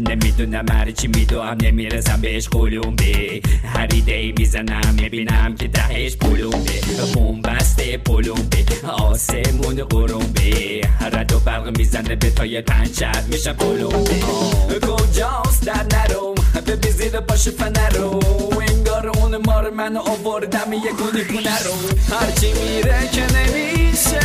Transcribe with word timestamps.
نمی‌دونم 0.00 0.66
هر 0.70 0.90
چی 0.90 1.06
میدوام 1.06 1.58
نمی‌رسم 1.62 2.20
بهش 2.20 2.48
قلومبه 2.48 3.40
هر 3.64 3.88
ایده 3.92 4.32
می‌زنم 4.38 4.94
می‌بینم 5.00 5.54
که 5.58 5.68
تهش 5.68 6.16
پلومبه 6.16 6.80
بوم 7.14 7.42
بسته 7.42 7.96
پلومبه 7.96 8.64
آسمون 8.88 9.84
قرومبه 9.84 10.80
رد 11.12 11.32
و 11.32 11.38
برق 11.38 11.78
می‌زنه 11.78 12.14
به 12.16 12.30
تای 12.30 12.60
پنچر 12.60 13.22
میشه 13.30 13.52
پلومبه 13.52 14.20
کجاست 14.80 15.66
در 15.66 15.86
نروم 15.92 16.34
ببین 16.66 16.92
زیر 16.92 17.20
پاش 17.20 17.48
فنرو 17.48 18.20
انگار 18.68 19.08
اون 19.08 19.36
مار 19.36 19.70
من 19.70 19.96
آوردم 19.96 20.72
یه 20.72 20.92
گونه 20.92 21.24
کنه 21.24 21.62
رو 21.64 21.72
هرچی 22.16 22.52
میره 22.52 23.08
که 23.12 23.22
نمیشه. 23.36 24.20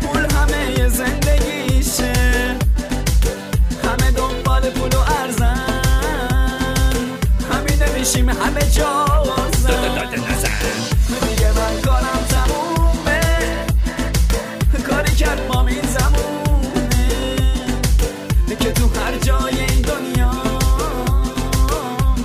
پول 0.00 0.20
همه 0.20 0.88
زندگیشه 0.88 1.27
میشیم 8.22 8.42
همه 8.42 8.60
جا 8.70 9.04
دیگه 11.20 11.52
من 11.52 11.80
کارم 11.80 12.26
تمومه 12.28 13.20
کاری 14.90 15.14
کرد 15.14 15.40
مامین 15.48 15.82
زمونه 15.82 16.86
که 18.60 18.72
تو 18.72 18.88
هر 18.88 19.18
جای 19.18 19.60
این 19.60 19.82
دنیا 19.82 20.30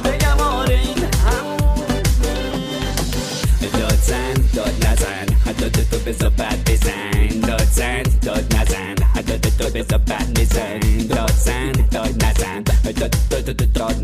بگم 0.04 0.40
آره 0.40 0.80
این 0.80 0.96
داد 3.74 4.00
زن 4.02 4.34
داد 4.54 4.88
نزن 4.88 5.26
داد 5.60 5.72
تو 5.92 5.98
بزا 6.06 6.30
بد 6.30 6.72
بزن. 6.72 7.40
داد 7.48 7.68
زن 7.72 8.04
داد 8.22 8.56
نزن 8.56 8.96
داد 9.28 9.42
تو 9.60 9.70
بزا 9.70 9.98
بد 9.98 10.40
بزن. 10.40 11.08
داد 11.10 11.34
زن 11.46 11.72
داد 11.92 12.26
نزن 12.26 12.64
داد 12.84 13.16
داد 13.30 13.74
داد 13.74 14.03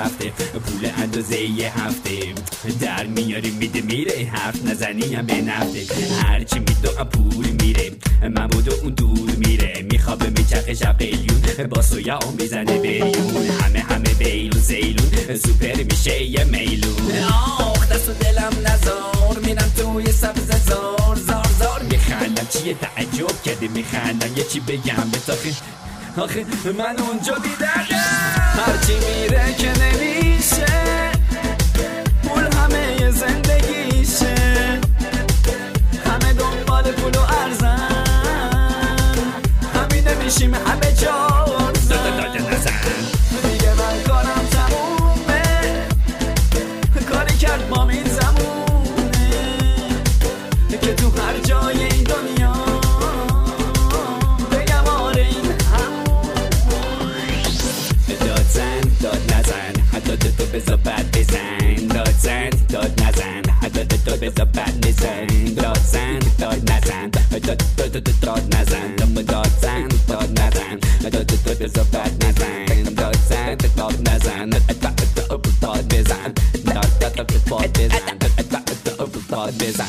رفته. 0.00 0.30
پول 0.66 0.90
اندازه 0.96 1.40
یه 1.40 1.80
هفته. 1.80 2.18
در 2.80 3.06
میاری 3.06 3.50
میده 3.50 3.80
میره. 3.80 4.30
حرف 4.32 4.64
نزنی 4.64 5.14
هم 5.14 5.26
به 5.26 5.40
نفته. 5.40 6.04
هرچی 6.22 6.58
میدو 6.58 7.04
پول 7.04 7.46
میره. 7.62 7.90
محمود 8.22 8.68
و 8.68 8.72
اون 8.82 8.94
دور 8.94 9.30
میره. 9.38 9.86
میخوابه 9.90 10.30
میچرخه 10.30 10.74
شب 10.74 10.98
قیلیون 10.98 11.40
با 11.70 11.82
سویا 11.82 12.18
می‌زنه 12.38 12.49
چیه 22.70 22.78
تعجب 22.78 23.42
کرده 23.42 23.68
میخندم 23.68 24.36
یه 24.36 24.44
چی 24.44 24.60
بگم 24.60 25.10
به 25.12 25.18
آخه 26.22 26.46
من 26.78 26.98
اونجا 26.98 27.34
بیدردم 27.34 27.96
هرچی 28.66 28.92
میره 28.92 29.54
که 29.54 29.72
نمیشه. 29.82 30.66
پول 32.22 32.42
همه 32.42 33.10
زندگیشه. 33.10 34.34
همه 36.06 36.32
دنبال 36.32 36.92
پول 36.92 37.16
و 37.18 37.20
ارزن. 37.20 38.04
همینه 39.74 40.14
میشیم 40.24 40.54
همه 40.54 40.92
جا. 40.92 41.29
بزن. 79.60 79.84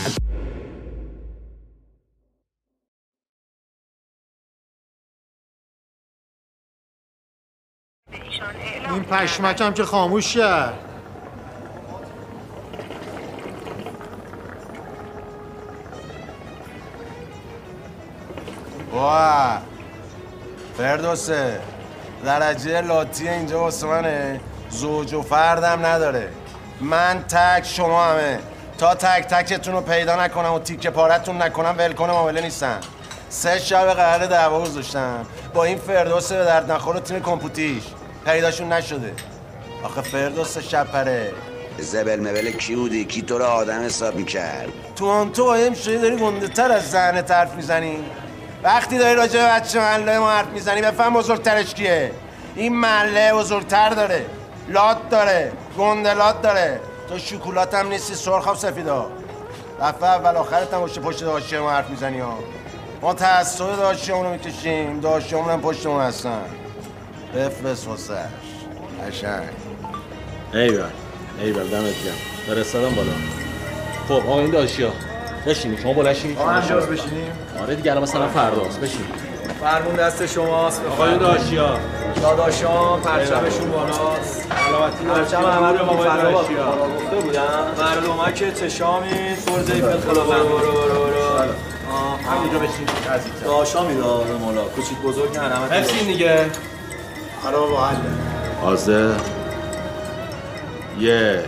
این 8.92 9.04
پشمک 9.04 9.62
هم 9.62 9.74
که 9.74 9.84
خاموش 9.84 10.38
کرد. 10.38 10.74
واه 18.92 19.62
فردوسه 20.78 21.62
درجه 22.26 22.82
لاتی 22.82 23.30
اینجا 23.30 23.60
واسه 23.60 23.88
منه. 23.88 24.42
زوج 24.70 25.14
و 25.14 25.22
فردم 25.22 25.86
نداره. 25.86 26.32
من 26.82 27.24
تک 27.24 27.66
شما 27.66 28.06
همه. 28.06 28.51
تا 28.82 28.96
تک 28.96 29.28
تکتون 29.28 29.74
رو 29.74 29.82
پیدا 29.82 30.24
نکنم 30.24 30.54
و 30.54 30.60
تیکه 30.60 30.90
پارتون 30.90 31.42
نکنم 31.42 31.76
ولکن 31.78 32.10
معامله 32.10 32.42
نیستم. 32.42 32.80
سه 33.30 33.60
شب 33.60 33.94
قرار 33.94 34.26
دعوا 34.26 34.62
گذاشتم 34.62 35.26
با 35.54 35.64
این 35.64 35.78
فردوس 35.78 36.32
به 36.32 36.46
درد 36.46 36.72
نخور 36.72 36.96
و 36.96 37.00
تیم 37.00 37.22
کمپوتیش. 37.22 37.84
پیداشون 38.26 38.74
نشده. 38.74 39.14
آخه 39.84 40.02
فردوس 40.02 40.58
شپره. 40.58 41.32
زبل 41.78 42.20
مبل 42.20 42.52
کی 42.52 42.76
بودی؟ 42.76 43.06
کی 43.06 43.22
تو 43.22 43.38
رو 43.38 43.46
آدم 43.46 43.86
حساب 43.86 44.16
می‌کرد؟ 44.16 44.70
تو 44.96 45.12
هم 45.12 45.30
تو 45.30 45.44
قایم 45.44 45.74
شدی 45.74 45.98
داری 45.98 46.16
گنده 46.16 46.48
تر 46.48 46.72
از 46.72 46.92
زن 46.92 47.26
حرف 47.30 47.56
می‌زنی. 47.56 47.98
وقتی 48.64 48.98
داری 48.98 49.16
راجع 49.16 49.40
به 49.40 49.60
بچه 49.60 49.80
محله 49.80 50.20
ما 50.20 50.32
حرف 50.32 50.48
می‌زنی 50.48 50.82
بفهم 50.82 51.14
بزرگترش 51.14 51.74
کیه. 51.74 52.12
این 52.56 52.76
محله 52.76 53.34
بزرگتر 53.34 53.90
داره. 53.90 54.26
لات 54.68 55.10
داره. 55.10 55.52
گنده 55.78 56.14
لات 56.14 56.42
داره. 56.42 56.80
تو 57.12 57.18
شکولات 57.18 57.74
هم 57.74 57.88
نیستی 57.88 58.16
سرخ 58.16 58.52
و 58.52 58.56
سفیدا 58.56 59.06
دفعه 59.82 60.10
اول 60.10 60.36
آخرت 60.36 60.74
هم 60.74 60.82
پشت 60.82 61.00
پشت 61.00 61.24
داشته 61.24 61.60
ما 61.60 61.72
حرف 61.72 61.90
می‌زنی 61.90 62.20
ها. 62.20 62.38
ما 63.02 63.14
تعصب 63.14 63.76
داشته 63.76 64.14
رو 64.14 64.30
می‌کشیم 64.30 65.00
داشته 65.00 65.44
هم 65.44 65.62
پشتمون 65.62 66.02
هستن. 66.02 66.42
بفرست 67.36 67.88
واسش. 67.88 68.14
قشنگ. 69.08 69.50
ایول 70.54 70.84
ایول 71.40 71.68
دمت 71.68 72.04
گرم. 72.04 72.16
فرستادم 72.48 72.96
بالا. 72.96 73.12
خب 74.08 74.28
آقا 74.28 74.40
این 74.40 74.52
داشیا 74.52 74.92
بشینی 75.46 75.78
شما 75.78 75.94
بلشین 75.94 76.38
آقا 76.38 76.50
همجاز 76.50 76.88
بشینیم. 76.88 77.32
آره 77.62 77.76
دیگه 77.76 77.92
الان 77.92 78.04
مثلا 78.04 78.28
فرداست 78.28 78.80
بشین 78.80 79.06
فرمون 79.62 79.96
دست 79.96 80.26
شماست. 80.26 80.82
آقای 80.86 81.18
داشیا 81.18 81.80
داداشان 82.22 83.02
پرچمشون 83.02 83.72
بالاست. 83.72 84.48
سلامتی 84.68 85.06
پرچم 85.06 85.44
همه 85.44 85.80
رو 85.80 85.86
داشیا. 86.32 86.66
گفته 86.98 87.16
بودم. 87.16 87.42
مردمه 87.80 88.34
که 88.34 88.52
چشامی 88.52 89.10
فرزه 89.46 89.74
ایفل 89.74 90.00
خلا 90.00 90.24
برو 90.24 90.48
برو 90.48 90.72
برو. 90.72 91.08
برو 91.08 91.54
همینجا 92.32 92.60
بشین 92.60 92.88
عزیزم. 93.14 93.46
داشا 93.46 93.84
می‌داد 93.84 94.32
مولا 94.42 94.64
کوچیک 94.64 94.98
بزرگ 94.98 95.38
نه 95.38 95.44
همه 95.44 95.82
دیگه. 95.82 96.46
آره 97.48 97.58
با 97.58 97.90
حاضر؟ 98.62 99.14
یک 101.00 101.40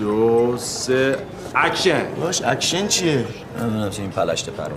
دو 0.00 0.54
سه. 0.58 1.16
اکشن 1.54 2.04
باش 2.20 2.42
اکشن 2.42 2.88
چیه؟ 2.88 3.24
نمی‌دونم 3.60 3.90
چه 3.90 4.02
این 4.02 4.10
پلشت 4.10 4.50
پرو 4.50 4.76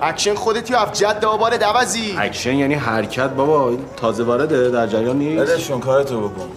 اکشن 0.00 0.34
خودتی 0.34 0.74
و 0.74 0.76
افجد 0.76 1.24
آبار 1.24 1.56
دوزی 1.56 2.16
اکشن 2.18 2.54
یعنی 2.54 2.74
حرکت 2.74 3.30
بابا 3.30 3.68
این 3.68 3.84
تازه 3.96 4.24
وارده 4.24 4.70
در 4.70 4.86
جریان 4.86 5.18
نیست. 5.18 5.52
بدشون 5.52 5.80
کارتو 5.80 6.28
بکن. 6.28 6.48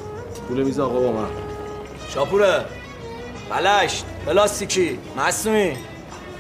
پول 0.48 0.64
میز 0.64 0.80
آقا 0.80 1.00
با 1.00 1.12
من. 1.12 1.28
شاپوره. 2.14 2.66
پلشت 3.50 4.06
پلاستیکی. 4.26 5.00
مصنوعی 5.18 5.74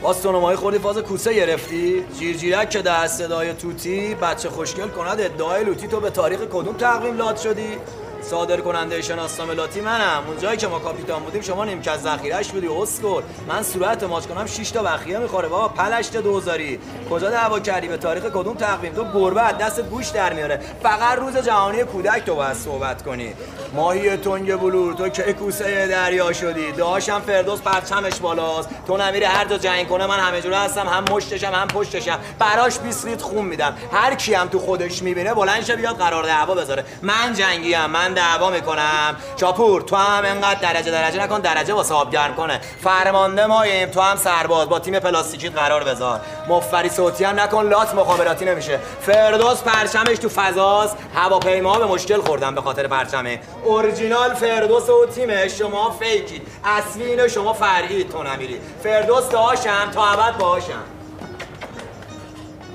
باز 0.01 0.21
تونمایی 0.21 0.57
خوردی 0.57 0.79
فاز 0.79 0.97
کوسه 0.97 1.33
گرفتی. 1.33 2.03
جیرجیرک 2.19 2.69
که 2.69 2.81
در 2.81 3.07
صدای 3.07 3.53
توتی 3.53 4.15
بچه 4.15 4.49
خوشگل 4.49 4.87
کند 4.87 5.21
ادعای 5.21 5.63
لوتی 5.63 5.87
تو 5.87 5.99
به 5.99 6.09
تاریخ 6.09 6.39
کدوم 6.39 6.75
تقویم 6.77 7.17
لات 7.17 7.37
شدی؟ 7.37 7.77
صادر 8.21 8.61
کننده 8.61 9.01
شناسنامه 9.01 9.53
لاتی 9.53 9.81
منم. 9.81 10.23
اونجایی 10.27 10.57
که 10.57 10.67
ما 10.67 10.79
کاپیتان 10.79 11.23
بودیم 11.23 11.41
شما 11.41 11.65
نیمکت 11.65 11.97
ذخیره‌اش 11.97 12.51
بودی 12.51 12.67
اسکل. 12.67 13.21
من 13.47 13.63
صورت 13.63 14.03
ماچ 14.03 14.25
کنم 14.25 14.45
6 14.45 14.71
تا 14.71 14.83
بخیه 14.83 15.17
می‌خوره. 15.17 15.47
بابا 15.47 15.67
پلشت 15.67 16.17
دوزاری. 16.17 16.79
کجا 17.09 17.29
دعوا 17.29 17.59
کردی؟ 17.59 17.87
به 17.87 17.97
تاریخ 17.97 18.23
کدوم 18.23 18.55
تقویم؟ 18.55 18.93
تو 18.93 19.05
گربه 19.13 19.41
از 19.41 19.57
دست 19.57 19.81
گوش 19.81 20.07
در 20.07 20.33
میاره. 20.33 20.61
فقط 20.83 21.19
روز 21.19 21.37
جهانی 21.37 21.83
کودک 21.83 22.25
تو 22.25 22.35
باید 22.35 22.53
صحبت 22.53 23.03
کنی. 23.03 23.33
ماهی 23.73 24.17
تنگ 24.17 24.55
بلور 24.55 24.93
تو 24.93 25.09
که 25.09 25.33
کوسه 25.33 25.87
دریا 25.87 26.33
شدی. 26.33 26.71
داشم 26.71 27.21
فردوس 27.27 27.61
پرچمش 27.61 28.15
بالاست. 28.15 28.69
تو 28.87 28.97
نمیری 28.97 29.25
هر 29.25 29.45
جا 29.45 29.57
جنگ 29.57 29.87
کنه 29.87 30.07
من 30.07 30.19
همه 30.19 30.41
جوره 30.41 30.57
هستم. 30.57 30.87
هم 30.87 31.05
مشتشم 31.11 31.51
هم 31.51 31.67
پشتشم. 31.67 32.19
براش 32.39 32.79
20 32.79 33.05
لیتر 33.05 33.23
خون 33.23 33.45
میدم. 33.45 33.77
هر 33.93 34.15
کی 34.15 34.33
هم 34.33 34.47
تو 34.47 34.59
خودش 34.59 35.01
می‌بینه 35.01 35.33
بلند 35.33 35.65
شه 35.65 35.75
بیاد 35.75 35.97
قرار 35.97 36.23
دعوا 36.23 36.55
بذاره. 36.55 36.85
من 37.01 37.33
جنگیم 37.33 37.85
من 37.85 38.08
دعوا 38.13 38.49
می‌کنم. 38.49 39.15
چاپور 39.35 39.81
تو 39.81 39.95
هم 39.95 40.25
انقدر 40.25 40.59
درجه 40.59 40.91
درجه 40.91 41.23
نکن 41.23 41.39
درجه 41.39 41.73
واسه 41.73 41.95
آب 41.95 42.11
گرم 42.11 42.35
کنه. 42.35 42.61
فرمانده 42.83 43.45
ماییم 43.45 43.89
تو 43.89 44.01
هم 44.01 44.17
سرباز 44.17 44.69
با 44.69 44.79
تیم 44.79 44.99
پلاستیکی 44.99 45.49
قرار 45.49 45.83
بذار. 45.83 46.19
مفری 46.47 46.89
صوتی 46.89 47.23
هم 47.23 47.39
نکن 47.39 47.65
لات 47.65 47.95
مخابراتی 47.95 48.45
نمیشه. 48.45 48.79
فردوس 49.01 49.61
پرچمش 49.61 50.17
تو 50.17 50.29
فضاست. 50.29 50.97
هواپیما 51.15 51.79
به 51.79 51.85
مشکل 51.85 52.21
خوردن 52.21 52.55
به 52.55 52.61
خاطر 52.61 52.87
پرچمه. 52.87 53.41
اورجینال 53.63 54.33
فردوس 54.33 54.89
و 54.89 55.05
تیمش 55.05 55.51
شما 55.51 55.95
فیکید. 55.99 56.47
اصلی 56.65 57.03
اینو 57.03 57.27
شما 57.27 57.53
فرعی 57.53 58.03
تو 58.03 58.23
نمیری. 58.23 58.59
فردوس 58.83 59.29
داشم 59.29 59.91
تا 59.91 60.05
ابد 60.05 60.37
باشم. 60.37 60.98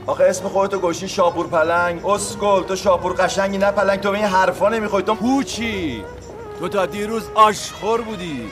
آخه 0.06 0.24
اسم 0.24 0.48
خودتو 0.48 0.78
گوشی 0.78 1.08
شاپور 1.08 1.46
پلنگ. 1.46 2.06
اسکل 2.06 2.62
تو 2.62 2.76
شاپور 2.76 3.12
قشنگی 3.12 3.58
نه 3.58 3.70
پلنگ. 3.70 4.00
تو 4.00 4.10
به 4.10 4.16
این 4.16 4.26
حرفا 4.26 4.68
نمی‌خوای 4.68 5.02
تو 5.02 5.14
پوچی. 5.14 6.04
تو 6.60 6.68
تا 6.68 6.86
دیروز 6.86 7.22
آشخور 7.34 8.00
بودی. 8.00 8.50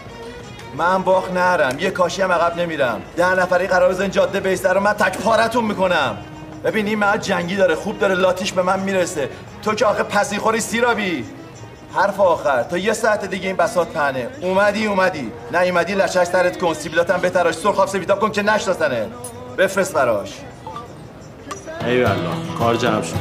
من 0.77 1.03
باخ 1.03 1.31
نرم. 1.31 1.79
یه 1.79 1.91
کاشی 1.91 2.23
هم 2.23 2.33
عقب 2.33 2.61
نمیرم. 2.61 3.03
ده 3.17 3.35
نفری 3.35 3.67
قرار 3.67 3.89
بزن 3.89 4.11
جاده 4.11 4.41
بیستر 4.41 4.75
رو 4.75 4.81
من 4.81 4.93
تک 4.93 5.19
پارتون 5.19 5.65
می‌کنم. 5.65 6.17
ببین 6.65 6.87
این 6.87 6.99
مرد 6.99 7.23
جنگی 7.23 7.57
داره. 7.57 7.75
خوب 7.75 7.99
داره. 7.99 8.15
لاتیش 8.15 8.53
به 8.53 8.63
من 8.63 8.81
می‌رسه. 8.81 9.29
تو 9.63 9.75
که 9.75 9.87
آخه 9.87 10.03
پسی 10.03 10.39
خوری 10.39 10.61
سیرابی. 10.61 11.25
حرف 11.95 12.21
آخر. 12.21 12.63
تا 12.63 12.79
یه 12.79 12.93
ساعت 12.93 13.25
دیگه 13.25 13.47
این 13.47 13.57
بساط 13.57 13.89
پهنه. 13.89 14.29
اومدی 14.43 14.87
اومدی. 14.87 15.33
نه 15.53 15.59
ایمدی 15.59 15.95
لشش 15.95 16.25
سرت 16.25 16.59
کن. 16.59 16.75
سیبیلاتم 16.75 17.17
بتراش 17.17 17.55
سرخاب 17.55 17.89
سفیداب 17.89 18.21
کن 18.21 18.31
که 18.31 18.43
نشناسنه. 18.43 19.07
بفرست 19.59 19.95
براش. 19.95 20.31
ای 21.87 22.03
الله 22.05 22.55
کار 22.59 22.77
جمع 22.77 23.03
شد 23.03 23.17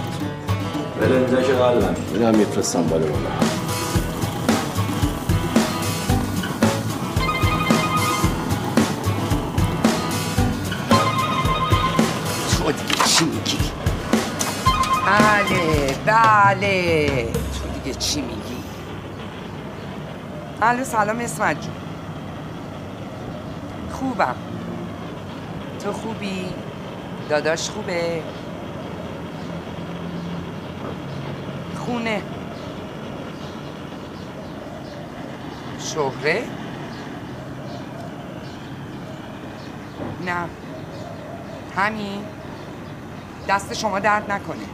اینجا 1.02 1.42
که 1.42 1.54
قلبم 1.54 1.96
اینم 2.13 2.36
میفرستم 2.36 2.84
بالا 2.88 3.06
بالا 3.06 3.30
تو 12.52 12.72
دیگه 12.72 13.04
چی 13.06 13.25
میگی؟ 13.25 13.58
بله 15.06 15.96
بله 16.06 17.08
تو 17.34 17.80
دیگه 17.80 17.98
چی 18.00 18.22
میگی؟ 18.22 18.63
بله 20.60 20.84
سلام 20.84 21.19
اسمت 21.19 21.62
جون 21.62 21.74
خوبم 23.92 24.36
تو 25.84 25.92
خوبی؟ 25.94 26.46
داداش 27.30 27.69
خوبه؟ 27.69 28.22
خونه. 31.86 32.22
شهره؟ 35.80 36.44
نه. 40.25 40.50
همین. 41.75 42.25
دست 43.48 43.74
شما 43.74 44.00
درد 44.00 44.31
نکنه 44.31 44.66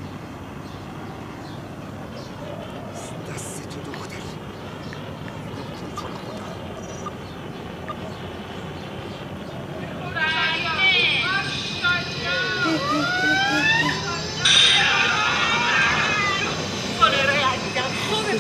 دست 3.34 3.70
تو 3.70 3.92
دختری 3.92 4.22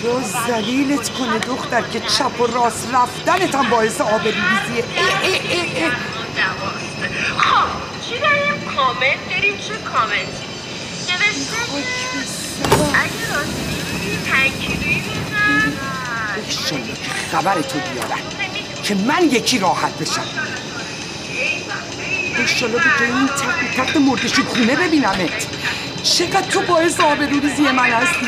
خدا 0.01 0.36
زلیلت 0.47 1.09
کنه 1.09 1.39
دختر 1.39 1.81
که 1.81 1.99
چپ 1.99 2.41
و 2.41 2.45
راست 2.45 2.87
رفتنت 2.93 3.55
هم 3.55 3.69
باعث 3.69 4.01
آبروریزیه 4.01 4.83
اه 4.97 5.03
اه 5.23 5.39
اه 5.51 5.83
اه. 5.83 5.91
خب 7.37 7.67
چی 8.09 8.19
داریم؟ 8.19 8.75
کامنت 8.75 9.29
داریم؟ 9.29 9.57
چه 9.57 9.73
کامنتی؟ 9.93 10.47
نوشته 11.07 11.57
اگه 12.93 13.35
راستی 13.35 13.75
بزن. 13.75 14.07
ایشالله 16.45 16.93
که 16.93 17.09
خبر 17.31 17.61
تو 17.61 17.79
بیارن 17.79 18.21
که 18.83 18.95
من 18.95 19.23
یکی 19.31 19.59
راحت 19.59 19.97
بشم. 19.97 20.23
ایشالله 22.37 22.77
به 22.77 22.89
جای 22.99 23.11
این 23.11 23.27
تخت 23.27 23.77
تخت 23.77 23.97
مردشی 23.97 24.41
خونه 24.43 24.75
ببینمت. 24.75 25.47
چقدر 26.03 26.41
تو 26.41 26.61
باعث 26.61 26.99
آبروریزی 26.99 27.61
من 27.61 27.89
هستی؟ 27.91 28.27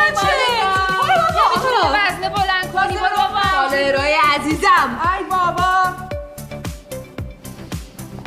عزیزم. 4.71 5.01
ای 5.17 5.23
بابا. 5.29 5.93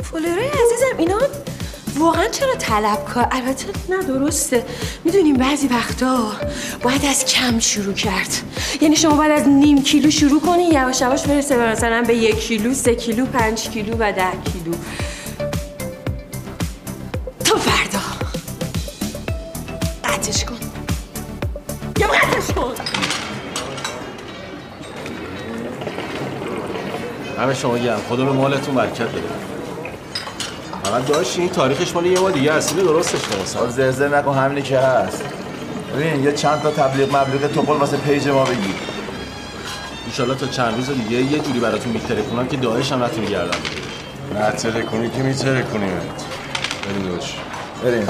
فالرای 0.03 0.47
عزیزم 0.47 0.97
اینا 0.97 1.19
واقعا 1.97 2.27
چرا 2.27 2.55
طلب 2.55 3.05
کار؟ 3.05 3.27
البته 3.31 3.65
نه 3.89 4.03
درسته. 4.03 4.65
می‌دونیم 5.03 5.35
بعضی 5.35 5.67
وقتا 5.67 6.31
باید 6.83 7.05
از 7.05 7.25
کم 7.25 7.59
شروع 7.59 7.93
کرد. 7.93 8.29
یعنی 8.81 8.95
شما 8.95 9.15
باید 9.15 9.31
از 9.31 9.47
نیم 9.47 9.83
کیلو 9.83 10.11
شروع 10.11 10.41
کنی 10.41 10.63
یواش 10.63 11.01
یواش 11.01 11.23
برسه 11.23 11.57
مثلا 11.57 12.03
به 12.07 12.15
یک 12.15 12.39
کیلو 12.39 12.73
سه 12.73 12.95
کیلو 12.95 13.25
پنج 13.25 13.69
کیلو 13.69 13.93
و 13.99 14.11
ده 14.11 14.31
کیلو. 14.53 14.77
همه 27.45 27.53
شما 27.53 27.77
گرم. 27.77 28.01
خدا 28.09 28.25
به 28.25 28.31
مالتون 28.31 28.75
برکت 28.75 29.01
بده. 29.01 29.21
فقط 30.83 31.05
داشت 31.05 31.39
این 31.39 31.49
تاریخش 31.49 31.95
مال 31.95 32.05
یه 32.05 32.19
ما 32.19 32.31
دیگه 32.31 32.53
اصیل 32.53 32.83
درستش 32.83 33.19
آه، 33.55 33.61
کنه 33.61 33.71
زرزر 33.71 34.17
نکن 34.17 34.37
همینی 34.37 34.61
که 34.61 34.79
هست. 34.79 35.23
ببین 35.95 36.23
یه 36.23 36.31
چند 36.31 36.61
تا 36.61 36.71
تبلیغ 36.71 37.15
مبلیغ 37.15 37.51
توپل 37.51 37.73
واسه 37.73 37.97
پیج 37.97 38.27
ما 38.27 38.43
بگی. 38.43 38.73
انشالله 40.05 40.35
تا 40.35 40.47
چند 40.47 40.75
روز 40.75 40.89
دیگه 40.89 41.17
یه 41.17 41.39
جوری 41.39 41.59
براتون 41.59 41.91
میتره 41.91 42.21
کنم 42.21 42.47
که 42.47 42.57
داعش 42.57 42.91
هم 42.91 43.03
نتونی 43.03 43.27
گردم 43.27 43.59
نه 44.33 44.51
تره 44.51 44.81
کنی 44.81 45.09
که 45.09 45.23
میتره 45.23 45.63
کنیمت. 45.63 46.25
بریم 46.85 47.15
دوش 47.15 47.33
بریم. 47.83 48.07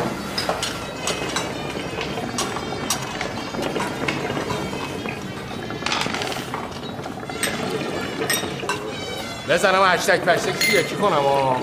بزنم 9.49 9.83
هشتک 9.85 10.19
پشتک 10.21 10.73
یکی 10.73 10.95
کنم 10.95 11.25
آه؟ 11.25 11.57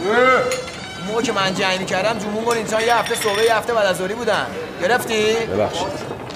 موقع 1.09 1.23
که 1.23 1.33
من 1.33 1.55
جنگ 1.55 1.87
کردم 1.87 2.19
گل 2.41 2.57
اینجا 2.57 2.81
یه 2.81 2.97
هفته 2.97 3.15
صبح 3.15 3.45
یه 3.45 3.57
هفته 3.57 3.75
بعد 3.75 3.87
از 3.87 4.01
بودن. 4.15 4.47
گرفتی؟ 4.83 5.35
ببخشید. 5.35 5.87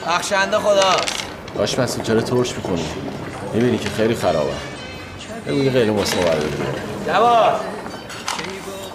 بخشنده 0.06 0.58
خدا. 0.58 0.96
باش 1.56 1.78
مسئول 1.78 2.04
چرا 2.04 2.20
ترش 2.20 2.52
می‌کنی؟ 2.56 2.86
می‌بینی 3.54 3.78
که 3.78 3.88
خیلی 3.88 4.14
خرابه. 4.14 4.52
بگو 5.46 5.64
یه 5.64 5.70
قیلون 5.70 5.96
واسه 5.96 6.16
ما 6.16 6.24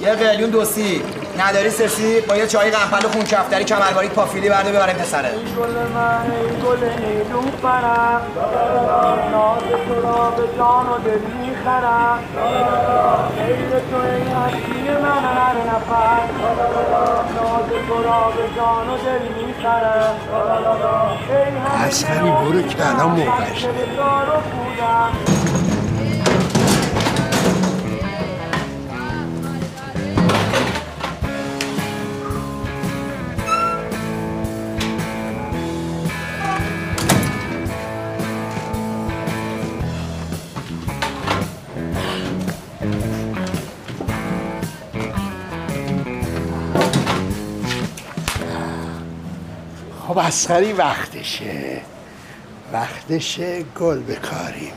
یه 0.01 0.13
قلیون 0.13 0.49
دوسی 0.49 1.01
نداری 1.37 1.69
سرسی 1.69 2.21
با 2.21 2.35
یه 2.35 2.47
چای 2.47 2.71
قهپل 2.71 3.05
و 3.05 3.09
خون 3.09 3.23
کفتری 3.23 3.63
کمرباری 3.63 4.07
پافیلی 4.07 4.49
برده 4.49 4.71
ببریم 4.71 4.95
پسره. 4.95 5.29
گل 5.29 5.77
ای 5.77 6.51
گل 6.63 6.83
را 18.03 18.31
به 18.35 18.47
برو 22.31 22.61
که 22.61 22.87
الان 22.87 23.09
موقعش 23.09 23.65
خب 50.11 50.17
اسخری 50.17 50.73
وقتشه. 50.73 51.81
وقتشه 52.73 53.63
گل 53.63 53.99
بکاریم. 53.99 54.73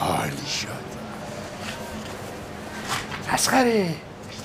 عالی 0.00 0.46
شد. 0.46 0.68
اسخری 3.30 3.94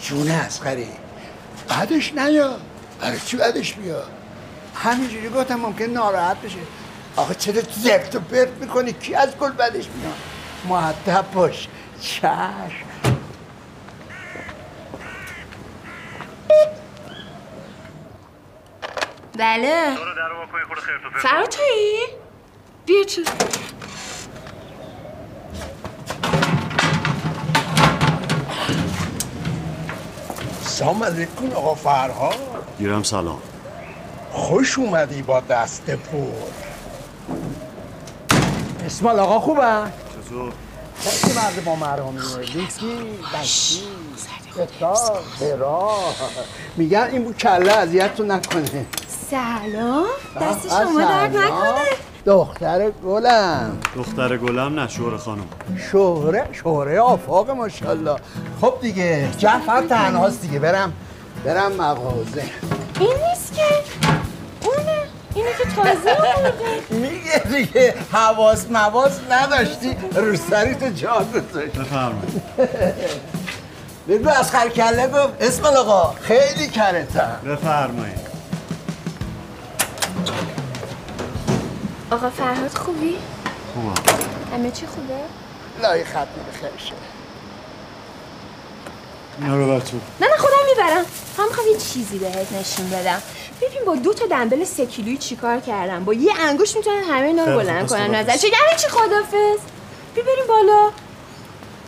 جونه 0.02 0.34
اسخری 0.34 0.88
بعدش 1.68 2.14
نیا. 2.14 2.58
برای 3.02 3.20
چی 3.20 3.38
بعدش 3.38 3.74
بیا؟ 3.74 4.04
همینجوری 4.76 5.30
گفتم 5.30 5.56
ممکن 5.56 5.86
ناراحت 5.86 6.38
بشه. 6.42 6.56
آخه 7.16 7.36
چرا 7.36 7.62
زرت 7.84 8.16
و 8.16 8.20
پرت 8.20 8.50
می‌کنی؟ 8.62 8.94
کی 8.94 9.16
از 9.16 9.38
گل 9.38 9.52
بعدش 9.52 9.86
میاد؟ 9.98 10.16
معدب 10.70 11.26
باش. 11.34 11.68
چشم. 12.02 12.93
بله. 19.40 19.98
فرا 21.22 21.48
تویی؟ 21.48 22.06
بیا 22.86 23.04
تو 23.04 23.22
سلام 30.66 31.04
علیکم 31.04 31.52
آقا 31.56 31.76
فرهاد. 31.76 32.36
گیرم 32.80 33.04
سلام. 33.04 33.42
خوش 34.32 34.78
اومدی 34.78 35.22
با 35.22 35.40
دست 35.40 35.90
پر. 35.90 36.18
اسمال 38.86 39.20
آقا 39.20 39.40
خوبه؟ 39.40 39.62
چطور؟ 39.62 40.54
خیلی 41.00 41.34
مرد 41.34 41.64
با 41.66 41.76
مرهمیه 41.76 42.38
لیسکی، 42.38 42.98
بشی، 43.42 43.84
کتاب، 44.58 45.20
برا 45.42 45.98
میگن 46.78 47.10
این 47.12 47.24
بو 47.24 47.34
کله 47.34 47.72
اذیتتون 47.72 48.32
نکنه. 48.32 48.86
سلام. 49.34 50.06
دست 50.42 50.68
شما 50.68 51.00
درد. 51.00 51.38
نکنه. 51.38 51.82
دختر 52.26 52.90
گلم. 52.90 53.78
دختر 53.96 54.38
گلم 54.38 54.80
نه 54.80 54.88
شوهر 54.88 55.18
خانم. 55.18 55.46
شهره 55.92 56.50
شهره 56.52 57.00
آفاق 57.00 57.50
ماشاءالله. 57.50 58.16
خب 58.62 58.74
دیگه 58.82 59.30
جعفر 59.38 59.82
تنهاست 59.82 60.42
دیگه. 60.42 60.60
برم 60.60 60.94
برم 61.46 61.72
مغازه. 61.72 62.44
این 63.00 63.10
نیست 63.30 63.54
که. 63.56 63.64
اونه. 64.68 64.98
اینه 65.36 65.50
که 65.50 65.64
تازه 65.76 66.18
میگه 67.02 67.66
دیگه 67.66 67.94
حواس 68.12 68.66
مواس 68.72 69.20
نداشتی. 69.32 69.96
رو 70.16 70.36
سری 70.36 70.76
تو 70.76 70.90
جا 70.90 71.26
گذاشت 71.34 71.74
بفرمایید. 71.80 72.42
بگو 74.08 74.30
از 74.30 74.52
کله 74.52 75.08
گفت 75.08 75.34
اسم 75.42 75.66
آقا 75.66 76.14
خیلی 76.22 76.68
کرتم 76.68 77.40
بفرمایید. 77.46 78.33
آقا 82.12 82.30
فرهاد 82.30 82.78
خوبی؟ 82.78 83.18
خوبم. 83.74 83.94
همه 84.54 84.72
چی 84.72 84.86
خوبه؟ 84.88 85.20
لای 85.82 86.04
ختم 86.04 86.28
بخیر 86.54 86.70
اینا 89.42 89.58
رو 89.58 89.68
بر 89.68 89.80
تو 89.80 89.98
نه 90.22 90.28
نه 90.28 90.38
خودم 90.38 90.56
می‌برم. 90.70 91.06
هم 91.38 91.48
می‌خوام 91.48 91.68
یه 91.68 91.78
چیزی 91.78 92.20
بهت 92.20 92.52
نشون 92.54 92.90
بدم. 92.90 93.22
ببین 93.62 93.86
با 93.86 93.96
دو 93.96 94.14
تا 94.14 94.26
دنبل 94.26 94.64
سه 94.64 94.86
کیلویی 94.86 95.18
چیکار 95.18 95.60
کردم؟ 95.60 96.06
با 96.06 96.14
یه 96.14 96.34
انگوش 96.40 96.76
می‌تونن 96.76 97.04
همه 97.04 97.28
اینا 97.28 97.46
رو 97.46 97.60
بلند 97.60 97.88
کنن. 97.90 98.16
نظر 98.16 98.38
چه 98.38 98.48
یعنی 98.48 98.82
چی 98.82 98.88
خدافز 98.88 99.60
ببریم 100.16 100.48
بالا. 100.48 100.90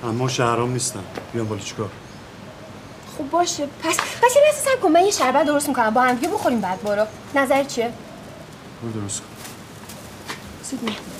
اما 0.03 0.27
شهرام 0.27 0.71
نیستم 0.71 1.03
بیام 1.33 1.47
بالا 1.47 1.61
چیکار؟ 1.61 1.89
خب 3.17 3.29
باشه. 3.29 3.65
پس 3.83 3.97
پس 3.97 4.35
یه 4.35 4.41
لحظه 4.45 4.81
کن. 4.81 4.91
من 4.91 5.05
یه 5.05 5.11
شربت 5.11 5.45
درست 5.45 5.67
می‌کنم. 5.67 5.89
با 5.89 6.01
هم 6.01 6.15
دیگه 6.15 6.27
بخوریم 6.27 6.61
بعد. 6.61 6.83
برو. 6.83 7.05
نظر 7.35 7.63
چیه؟ 7.63 7.91
برو 8.81 8.91
درست. 8.91 9.21
کن 9.21 9.27
زود 10.63 11.14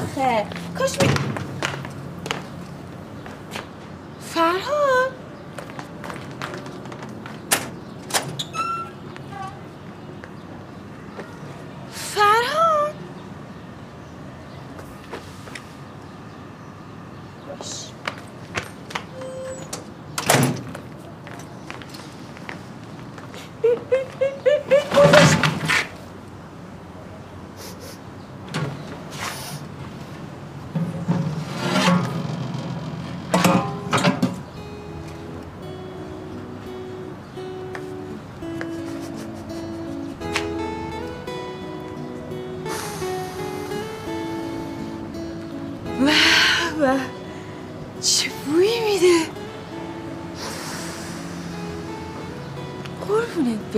آخه 0.00 0.46
کاش 0.78 0.92
می 1.02 1.19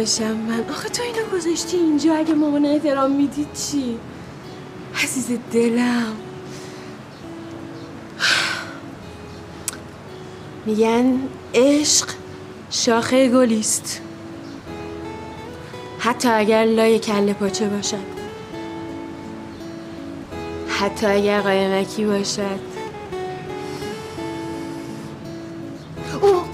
بشم 0.02 0.36
من. 0.36 0.64
آخه 0.70 0.88
تو 0.88 1.02
اینو 1.02 1.38
گذاشتی 1.38 1.76
اینجا 1.76 2.14
اگه 2.14 2.34
مامان 2.34 2.66
احترام 2.66 3.10
می‌دید 3.10 3.48
چی؟ 3.52 3.98
عزیز 5.04 5.38
دلم. 5.52 6.16
میگن 10.66 11.20
عشق 11.54 12.08
شاخه 12.70 13.28
گلیست. 13.28 14.00
حتی 15.98 16.28
اگر 16.28 16.64
لای 16.64 16.98
کله 16.98 17.32
پاچه 17.32 17.68
باشد. 17.68 18.12
حتی 20.68 21.06
اگر 21.06 21.40
قایمکی 21.40 22.04
باشد. 22.04 22.60
اوه 26.22 26.44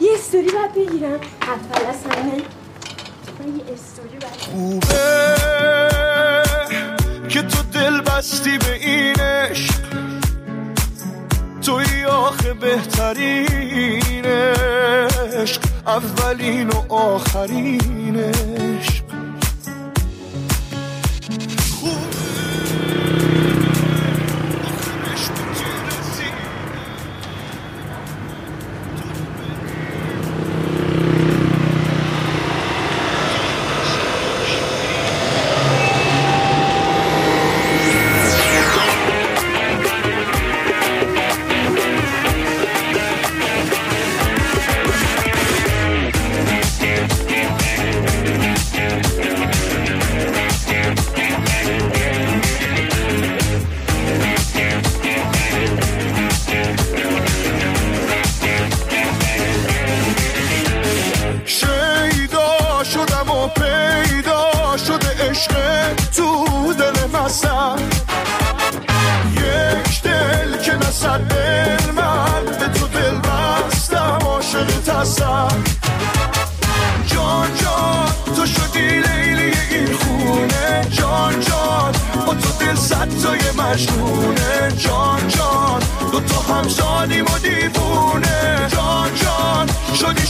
یه 0.00 0.12
استوری 0.14 0.50
باید 0.50 0.74
بگیرم. 0.74 1.20
اول 1.42 1.86
از 1.88 2.04
همه 2.04 2.22
من 2.22 2.36
یه 2.36 2.42
استوری 2.42 2.42
باید 3.22 3.33
خوبه 4.38 5.34
که 7.28 7.42
تو 7.42 7.62
دل 7.62 8.00
بستی 8.00 8.58
به 8.58 8.74
این 8.74 9.20
عشق. 9.20 9.74
توی 11.62 12.04
آخه 12.04 12.54
بهترین 12.54 14.24
عشق 14.24 15.62
اولین 15.86 16.68
و 16.68 16.92
آخرین 16.92 18.16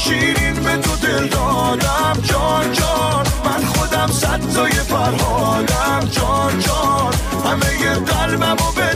شیرین 0.05 0.55
به 0.55 0.77
تو 0.77 0.97
دل 0.97 1.29
دادم. 1.29 2.13
جان 2.23 2.73
جان 2.73 3.27
من 3.45 3.65
خودم 3.65 4.07
صد 4.07 4.41
تای 4.55 4.73
فرهادم. 4.73 6.09
جان 6.11 6.61
جان 6.61 7.15
همه 7.45 7.95
قلبم 7.95 8.57
رو 8.59 8.73
به 8.77 8.95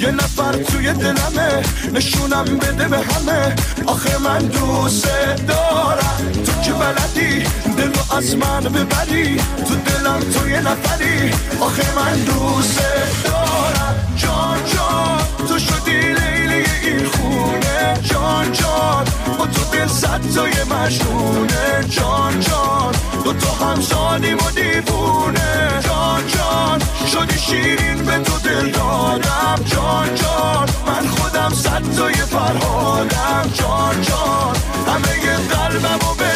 یه 0.00 0.10
نفر 0.10 0.52
توی 0.52 0.92
دلمه 0.92 1.62
نشونم 1.92 2.44
بده 2.44 2.88
به 2.88 2.98
همه. 2.98 3.54
آخه 3.86 4.18
من 4.18 4.38
دوست 4.38 5.08
دارم. 5.48 6.32
تو 6.46 6.60
که 6.62 6.72
بلدی 6.72 7.44
دل 7.76 8.16
از 8.16 8.36
من 8.36 8.60
ببری. 8.60 9.36
تو 9.36 9.74
دلم 9.74 10.20
تو 10.20 10.48
یه 10.48 10.60
نفری. 10.60 11.30
آخه 11.60 11.94
من 11.96 12.18
دوست 12.18 12.80
دارم. 13.24 14.14
جان 14.16 14.58
جان 14.74 15.46
تو 15.48 15.58
شدی 15.58 16.00
لیلی 16.00 16.64
این 16.84 17.06
خونه. 17.06 17.69
جان 18.02 18.52
جان 18.52 19.04
با 19.38 19.46
تو 19.46 19.64
دل 19.72 19.86
صد 19.86 20.20
تای 20.34 20.52
مجنونه. 20.70 21.84
جان 21.88 22.40
جان 22.40 22.94
دو 23.24 23.32
تا 23.32 23.66
همسانیم 23.66 24.36
و 24.36 24.50
دیوونه. 24.50 25.80
جان 25.84 26.22
جان 26.26 26.80
شدی 27.12 27.38
شیرین 27.38 28.04
به 28.04 28.18
تو 28.18 28.38
دل 28.38 28.70
دادم. 28.70 29.64
جان 29.66 30.14
جان 30.14 30.68
من 30.86 31.08
خودم 31.08 31.50
صد 31.54 31.96
تای 31.96 32.14
فرهادم. 32.14 33.50
جان 33.54 34.02
جان 34.02 34.56
همه 34.86 35.36
قلبم 35.36 35.98
رو 36.06 36.14
به 36.14 36.30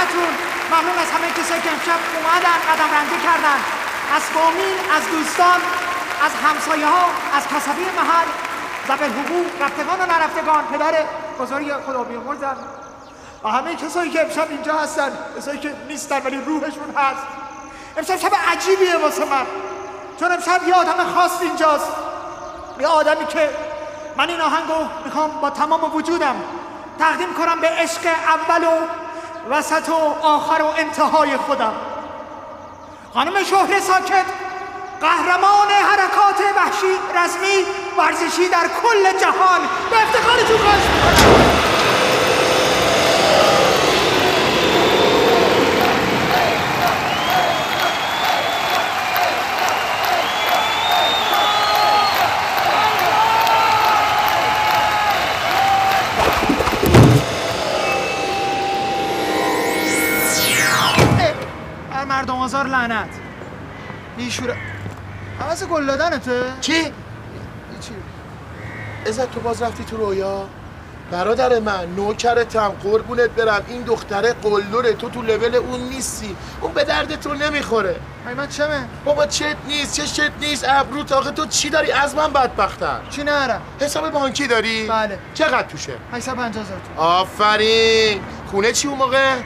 همتون 0.00 0.32
ممنون 0.72 0.98
از 0.98 1.10
همه 1.10 1.30
کسایی 1.30 1.62
که 1.62 1.70
امشب 1.72 2.00
اومدن 2.16 2.58
قدم 2.68 2.94
رنگی 2.96 3.24
کردن. 3.26 3.60
از 4.16 4.22
فامیل 4.22 4.78
از 4.96 5.10
دوستان 5.10 5.60
از 6.24 6.32
همسایه 6.44 6.86
ها 6.86 7.06
از 7.36 7.48
کسبی 7.48 7.84
محل 7.84 8.26
زبل 8.88 9.10
حقوق 9.10 9.62
رفتگان 9.62 10.00
و 10.00 10.06
نرفتگان 10.12 10.64
پدر 10.66 11.04
بزرگ 11.40 11.72
خدا 11.86 12.04
بیامرزم 12.04 12.56
و 13.44 13.48
همه 13.48 13.76
کسایی 13.76 14.10
که 14.10 14.22
امشب 14.22 14.46
اینجا 14.50 14.74
هستن 14.74 15.12
کسایی 15.38 15.58
که 15.58 15.74
نیستن 15.88 16.22
ولی 16.22 16.36
روحشون 16.36 16.94
هست. 16.96 17.22
امشب 17.96 18.16
شب 18.16 18.32
عجیبیه 18.52 18.96
واسه 18.96 19.24
من. 19.24 19.46
چون 20.20 20.32
امشب 20.32 20.68
یه 20.68 20.74
آدم 20.74 21.14
خاص 21.14 21.40
اینجاست. 21.40 21.92
یه 22.80 22.86
آدمی 22.86 23.26
که 23.26 23.50
من 24.16 24.28
این 24.28 24.40
آهنگو 24.40 24.88
می‌خوام 25.04 25.40
با 25.40 25.50
تمام 25.50 25.94
وجودم 25.94 26.34
تقدیم 26.98 27.34
کنم 27.34 27.60
به 27.60 27.68
عشق 27.68 28.06
اول 28.06 28.64
و 28.64 28.70
وسط 29.50 29.88
و 29.88 30.26
آخر 30.26 30.62
و 30.62 30.66
انتهای 30.78 31.36
خودم. 31.36 31.72
خانم 33.14 33.44
شهر 33.44 33.80
ساکت 33.80 34.24
قهرمان 35.00 35.68
حرکات 35.70 36.40
وحشی 36.56 36.94
رسمی 37.24 37.64
ورزشی 37.98 38.48
در 38.48 38.68
کل 38.82 39.18
جهان 39.20 39.60
به 39.90 40.02
افتخارتون 40.02 40.58
خواهش 40.58 41.69
اه، 62.00 62.06
مردم 62.06 62.34
آزار 62.36 62.66
لعنت. 62.66 63.08
بیشوره 64.16 64.56
حواس 65.40 65.64
گل 65.64 65.86
دادنته؟ 65.86 66.42
چی؟ 66.60 66.84
چی؟ 67.80 67.94
ازت 69.06 69.30
تو 69.30 69.40
باز 69.40 69.62
رفتی 69.62 69.84
تو 69.84 69.96
رویا؟ 69.96 70.48
برادر 71.10 71.58
من 71.58 71.94
نوکرتم 71.96 72.68
قربونت 72.68 73.30
برم. 73.30 73.64
این 73.68 73.82
دختره 73.82 74.32
قلدره 74.32 74.92
تو 74.92 75.08
تو 75.08 75.22
لول 75.22 75.54
اون 75.54 75.80
نیستی. 75.80 76.36
اون 76.60 76.72
به 76.72 76.84
درد 76.84 77.20
تو 77.20 77.34
نمی‌خوره. 77.34 77.96
من 78.36 78.48
چمه؟ 78.48 78.88
بابا 79.04 79.26
چت 79.26 79.56
نیست 79.66 79.94
چه 79.94 80.06
شت 80.06 80.30
نیست؟ 80.40 80.64
ابرو 80.68 81.14
آخه 81.14 81.30
تو 81.30 81.46
چی 81.46 81.70
داری؟ 81.70 81.92
از 81.92 82.14
من 82.14 82.32
بدبختر. 82.32 83.00
چی 83.10 83.22
نرم 83.22 83.62
حساب 83.80 84.10
بانکی 84.10 84.46
داری؟ 84.46 84.86
بله. 84.86 85.18
چقدر 85.34 85.62
توشه؟ 85.68 85.92
850 86.12 86.64
هزار 86.64 86.78
تومان 86.94 87.20
آفرین. 87.20 88.20
خونه 88.50 88.72
چی 88.72 88.88
اون 88.88 88.98
موقع؟ 88.98 89.36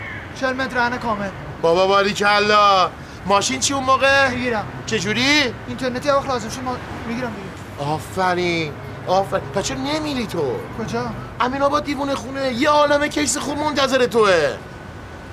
40 0.41 0.53
متر 0.57 0.97
کامل. 0.97 1.29
بابا 1.65 1.87
باریکلا. 1.87 2.91
ماشین 3.27 3.61
چی 3.61 3.75
اون 3.75 3.85
موقع؟ 3.85 4.31
می‌گیرم. 4.31 4.65
چجوری؟ 4.87 5.55
اینترنتی 5.69 6.09
وقت 6.09 6.29
لازم 6.29 6.49
شد 6.49 6.63
ما 6.63 6.77
می‌گیرم 7.09 7.33
دیگه. 7.35 7.91
آفرین. 7.91 8.73
آفرین. 9.07 9.45
پس 9.55 9.65
چرا 9.65 9.77
نمیری 9.79 10.27
تو؟ 10.27 10.57
کجا؟ 10.79 11.11
امین 11.41 11.63
آباد 11.63 11.85
دیوونه 11.85 12.15
خونه. 12.15 12.53
یه 12.53 12.69
عالم 12.69 13.09
کیس 13.09 13.39
خوب 13.39 13.59
منتظر 13.59 14.07
توه. 14.07 14.57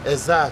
عزت. 0.06 0.52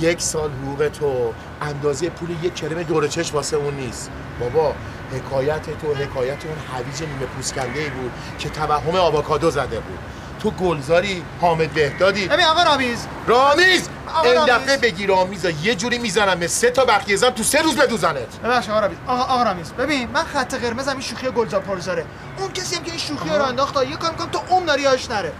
یک 0.00 0.20
سال 0.20 0.50
حقوق 0.50 0.88
تو. 0.88 1.32
اندازه 1.62 2.08
پول 2.08 2.30
یک 2.42 2.54
کرم 2.54 2.82
دور 2.82 3.08
چشم 3.08 3.34
واسه 3.34 3.56
اون 3.56 3.74
نیست. 3.74 4.10
بابا 4.40 4.74
حکایت 5.12 5.62
تو 5.62 5.94
حکایت 5.94 6.38
اون 6.44 6.56
هویج 6.74 7.02
نیمه 7.02 7.26
پوسکنده 7.36 7.80
ای 7.80 7.90
بود 7.90 8.12
که 8.38 8.48
توهم 8.48 8.96
آواکادو 8.96 9.50
زده 9.50 9.80
بود. 9.80 9.98
تو 10.44 10.50
گلزاری 10.50 11.24
حامد 11.40 11.70
بهدادی. 11.70 12.28
ببین 12.28 12.46
آقا 12.46 12.62
رامیز 12.62 13.06
رامیز 13.26 13.88
این 14.24 14.34
رامیز. 14.34 14.54
دفعه 14.54 14.76
بگی 14.76 15.06
رامیز 15.06 15.44
یه 15.62 15.74
جوری 15.74 15.98
می‌زنم 15.98 16.40
به 16.40 16.46
سه 16.48 16.70
تا 16.70 16.84
بخیه 16.84 17.16
زن 17.16 17.30
تو 17.30 17.42
سه 17.42 17.62
روز 17.62 17.76
بدوزنت. 17.76 18.40
ببخش 18.44 18.68
آقا 18.68 18.80
رامیز 18.80 18.98
آقا, 19.06 19.22
آقا 19.22 19.42
رامیز 19.42 19.72
ببین 19.72 20.08
من 20.10 20.24
خط 20.24 20.54
قرمزم 20.54 20.92
این 20.92 21.00
شوخی 21.00 21.30
گلزار 21.30 21.60
پرزاره 21.60 22.04
اون 22.38 22.52
کسی 22.52 22.76
هم 22.76 22.82
که 22.82 22.90
این 22.90 23.00
شوخی 23.00 23.28
رو 23.28 23.42
انداخت 23.42 23.76
یه 23.76 23.96
کار 23.96 24.10
می‌کنم 24.10 24.30
تو 24.30 24.38
عمر 24.50 24.66
داری 24.66 24.82
یاش 24.82 25.10
نره. 25.10 25.32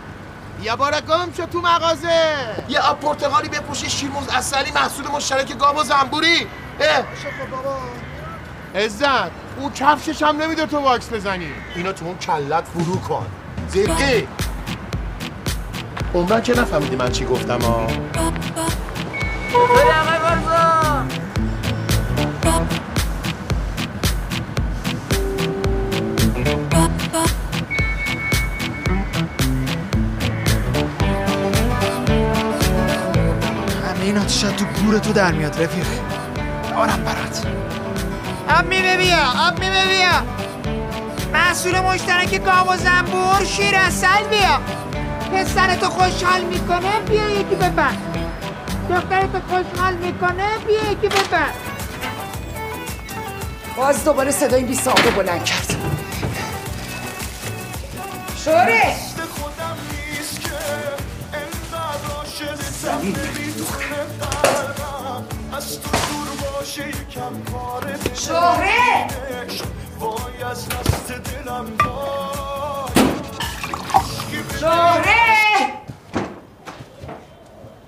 یا 0.62 0.76
بارا 0.76 1.00
گم 1.00 1.32
شد 1.36 1.50
تو 1.50 1.60
مغازه. 1.60 2.34
یه 2.68 2.80
آب 2.80 3.00
پرتقالی 3.00 3.48
بپوشی 3.48 3.90
شیرموز 3.90 4.28
اصلی 4.28 4.70
محصول 4.70 5.06
مشترک 5.06 5.58
گاو 5.58 5.80
و 5.80 5.84
زنبوری. 5.84 6.46
اه. 6.80 7.02
بابا. 7.50 7.76
عزت 8.74 9.30
اون 9.58 9.72
کفشش 9.72 10.22
هم 10.22 10.42
نمیده 10.42 10.66
تو 10.66 10.78
واکس 10.78 11.12
بزنی. 11.12 11.52
اینا 11.74 11.92
تو 11.92 12.04
اون 12.04 12.18
کلت 12.18 12.64
فرو 12.74 13.00
کن. 13.00 13.26
زرقه 13.68 14.26
عمرن 16.14 16.40
چه 16.42 16.60
نفهمیدی 16.60 16.96
من 16.96 17.08
چی 17.12 17.24
گفتم 17.24 17.60
ها 17.60 17.86
بله 33.82 34.02
این 34.02 34.18
آتیش 34.18 34.40
تو 34.40 34.64
گور 34.64 34.98
تو 34.98 35.12
در 35.12 35.32
میاد 35.32 35.62
رفیق. 35.62 35.86
آرم 36.76 37.04
برات. 37.04 37.46
امی 38.48 38.82
ببیا 38.82 39.30
امی 39.30 39.70
ببیا 39.70 40.22
محصول 41.32 41.80
مشترک 41.80 42.44
گاو 42.44 42.72
و 42.72 42.76
زنبور 42.76 43.44
شیر 43.44 43.76
اصل 43.76 44.24
بیا. 44.30 44.83
پسرتو 45.34 45.86
خوشحال 45.86 46.44
می‌کنه 46.44 47.00
بیا 47.00 47.30
یکی 47.30 47.54
ببر 47.54 47.92
دخترتو 48.90 49.40
خوشحال 49.48 49.94
می‌کنه 49.94 50.58
بیا 50.66 50.92
یکی 50.92 51.08
ببر 51.08 51.50
باز 53.76 54.04
دوباره 54.04 54.30
صدای 54.30 54.64
بی 54.64 54.74
صاحبه 54.74 55.10
بلند 55.10 55.44
کرد. 55.44 55.76
شوره! 58.44 58.94
زمین 62.82 63.16
شهره 74.60 75.14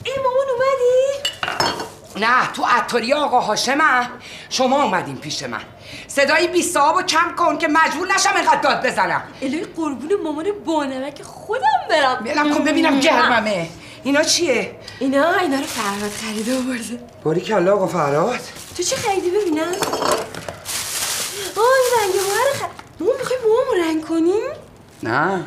ای 0.04 0.12
مامان 0.24 0.46
اومدی؟ 0.52 2.26
نه 2.26 2.52
تو 2.52 2.64
عطاری 2.64 3.12
آقا 3.14 3.40
هاشمم 3.40 4.10
شما 4.50 4.82
اومدین 4.82 5.16
پیش 5.16 5.42
من. 5.42 5.60
صدای 6.08 6.48
بی 6.48 6.62
صاحب 6.62 7.06
کم 7.06 7.34
کن 7.36 7.58
که 7.58 7.68
مجبور 7.68 8.14
نشم 8.14 8.36
اینقدر 8.36 8.60
داد 8.60 8.86
بزنم. 8.86 9.22
الهی 9.42 9.64
قربون 9.64 10.10
مامان 10.24 10.46
بانمک 10.66 11.22
خودم 11.22 11.86
برم. 11.90 12.24
بلم 12.24 12.54
کن 12.54 12.64
ببینم 12.64 13.00
گرممه. 13.00 13.68
اینا 14.04 14.22
چیه؟ 14.22 14.76
اینا 15.00 15.32
اینا 15.34 15.56
رو 15.56 15.66
فرهاد 15.66 16.10
خریده 16.10 16.56
آورده. 16.56 17.00
باری 17.24 17.40
کلا 17.40 17.74
آقا 17.74 17.86
فرهاد. 17.86 18.40
تو 18.76 18.82
چی 18.82 18.96
خریدی 18.96 19.30
ببینم؟ 19.30 19.72
آه 21.56 21.72
این 21.76 21.92
رنگ 22.00 22.14
موها 22.14 22.42
رو 22.46 22.54
خ... 22.54 22.62
مامان 23.00 23.16
می‌خوای 23.18 23.38
موهامو 23.46 23.84
رنگ 23.84 24.04
کنیم؟ 24.08 24.50
نه. 25.02 25.44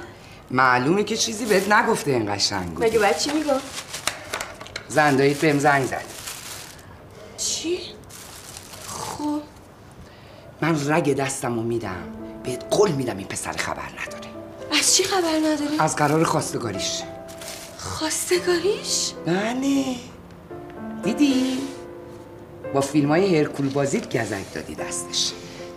معلومه 0.52 1.04
که 1.04 1.18
چیزی 1.18 1.46
بهت 1.46 1.72
نگفته 1.72 2.12
این 2.12 2.36
قشنگو 2.36 2.84
مگه 2.84 3.00
باید 3.00 3.18
چی 3.18 3.32
میگم؟ 3.32 3.60
زنداییت 4.88 5.38
بهم 5.42 5.60
زنگ 5.60 5.86
زد 5.86 6.06
چی؟ 7.38 7.80
خب 8.88 9.42
من 10.62 10.92
رگ 10.92 11.16
دستمو 11.16 11.64
میدم 11.64 12.04
بهت 12.44 12.66
قول 12.70 12.92
میدم 12.92 13.18
این 13.18 13.28
پسر 13.28 13.52
خبر 13.52 13.90
نداره 14.02 14.30
از 14.80 14.96
چی 14.96 15.04
خبر 15.04 15.40
نداری؟ 15.46 15.80
از 15.80 15.96
قرار 15.96 16.24
خواستگاریش 16.24 17.02
خواستگاریش؟ 17.78 19.14
بله 19.26 19.86
دیدی؟ 21.04 21.58
با 22.74 22.82
فیلم 22.82 23.10
های 23.10 23.38
هرکول 23.38 23.70
بازیت 23.70 24.18
گزک 24.18 24.54
دادی 24.54 24.76
دستش 24.76 25.32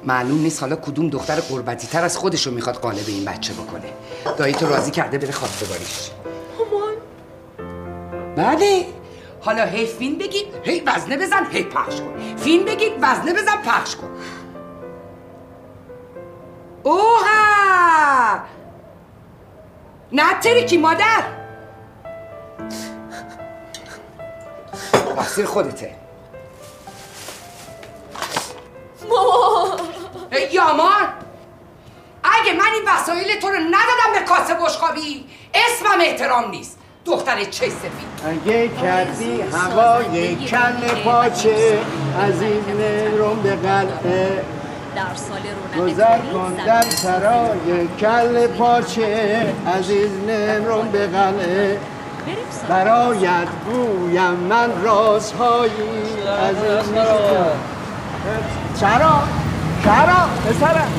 معلوم 0.05 0.39
نیست 0.39 0.61
حالا 0.61 0.77
کدوم 0.77 1.09
دختر 1.09 1.41
قربتی 1.41 1.87
تر 1.87 2.05
از 2.05 2.17
خودشو 2.17 2.51
می‌خواد 2.51 2.77
قالب 2.77 3.05
این 3.07 3.25
بچه 3.25 3.53
بکنه. 3.53 3.93
دایی 4.37 4.55
تو 4.55 4.67
راضی 4.67 4.91
کرده 4.91 5.19
بره 5.19 5.33
خواستگاریش 5.33 6.11
مامان. 6.59 6.95
بله. 8.37 8.87
حالا 9.41 9.65
هی 9.65 9.87
فیلم 9.87 10.19
بگید 10.19 10.47
هی 10.65 10.81
وزنه 10.81 11.17
بزن 11.17 11.47
هی 11.51 11.65
پخش 11.65 12.01
کن. 12.01 12.37
فیلم 12.37 12.65
بگید 12.65 12.93
وزنه 13.01 13.33
بزن 13.33 13.57
پخش 13.67 13.97
کن. 13.97 14.11
اوها! 16.83 18.41
نه 20.13 20.41
ترکی 20.41 20.79
مادر. 20.79 21.23
تقصیر 24.93 25.47
خودته. 25.47 25.95
مامان. 29.11 29.52
یامان 30.53 31.09
اگه 32.25 32.53
من 32.53 32.73
این 32.75 32.83
وسایل 32.89 33.41
تو 33.41 33.49
رو 33.49 33.55
ندادم 33.59 34.13
به 34.15 34.21
کاسه 34.21 34.55
بشقابی 34.55 35.25
اسمم 35.55 36.01
احترام 36.01 36.51
نیست. 36.51 36.79
دختر 37.07 37.45
چه 37.45 37.51
سفید. 37.69 38.43
اگه 38.47 38.69
کردی 38.69 39.41
هوای 39.43 40.37
کل 40.37 41.03
پاچه 41.05 41.79
عزیز 42.29 42.65
نرم 42.69 43.43
به 43.43 43.57
قلعه. 43.57 44.45
در 44.97 45.15
سال 45.15 45.43
رونق 45.77 45.91
گذر 45.91 46.19
کن 46.19 46.55
در 46.67 46.83
سرای 46.83 47.89
کل 48.01 48.47
پاچه 48.47 49.55
عزیز 49.79 50.11
نرم 50.27 50.89
به 50.89 51.07
قلعه. 51.07 51.79
برایت 52.69 53.49
گویم 53.67 54.31
من 54.31 54.83
رازهایی. 54.83 55.73
عزیز 56.49 56.93
نرم. 56.93 57.61
چرا؟ 58.81 59.42
چرا؟ 59.85 60.29
پسرم 60.47 60.93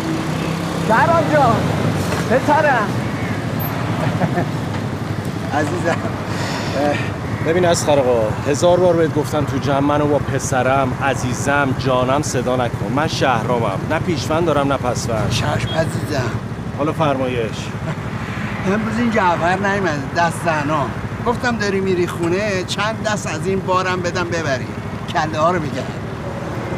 چرا 0.88 1.34
جان 1.34 1.56
پسرم 2.30 2.88
عزیزم. 5.54 5.98
ببین 7.48 7.66
از 7.66 7.86
خرقا 7.86 8.30
هزار 8.48 8.80
بار 8.80 8.96
بهت 8.96 9.14
گفتم 9.14 9.46
تو 9.46 9.58
جمع 9.58 9.80
منو 9.80 10.08
با 10.08 10.18
پسرم 10.18 10.94
عزیزم 11.04 11.76
جانم 11.80 12.22
صدا 12.22 12.56
نکن. 12.56 12.92
من 12.96 13.08
شهرامم. 13.08 13.80
نه 13.90 14.00
پیشوند 14.00 14.46
دارم 14.46 14.74
نه 14.74 14.78
پسوند. 14.78 15.30
چشم 15.30 15.48
عزیزم. 15.50 16.32
حالا 16.78 16.92
فرمایش. 16.92 17.58
امروز 18.74 19.00
این 19.00 19.12
جعفر 19.12 19.56
نیومده 19.56 20.02
دست 20.18 20.38
زنا. 20.46 20.86
گفتم 21.26 21.58
داری 21.58 21.80
میری 21.80 22.08
خونه 22.08 22.64
چند 22.64 23.04
دست 23.04 23.28
از 23.28 23.48
این 23.48 23.60
بارم 23.60 24.02
بدم 24.02 24.28
ببری. 24.28 24.68
کله 25.14 25.40
ها 25.40 25.52
رو 25.52 25.60
بگرد 25.60 26.03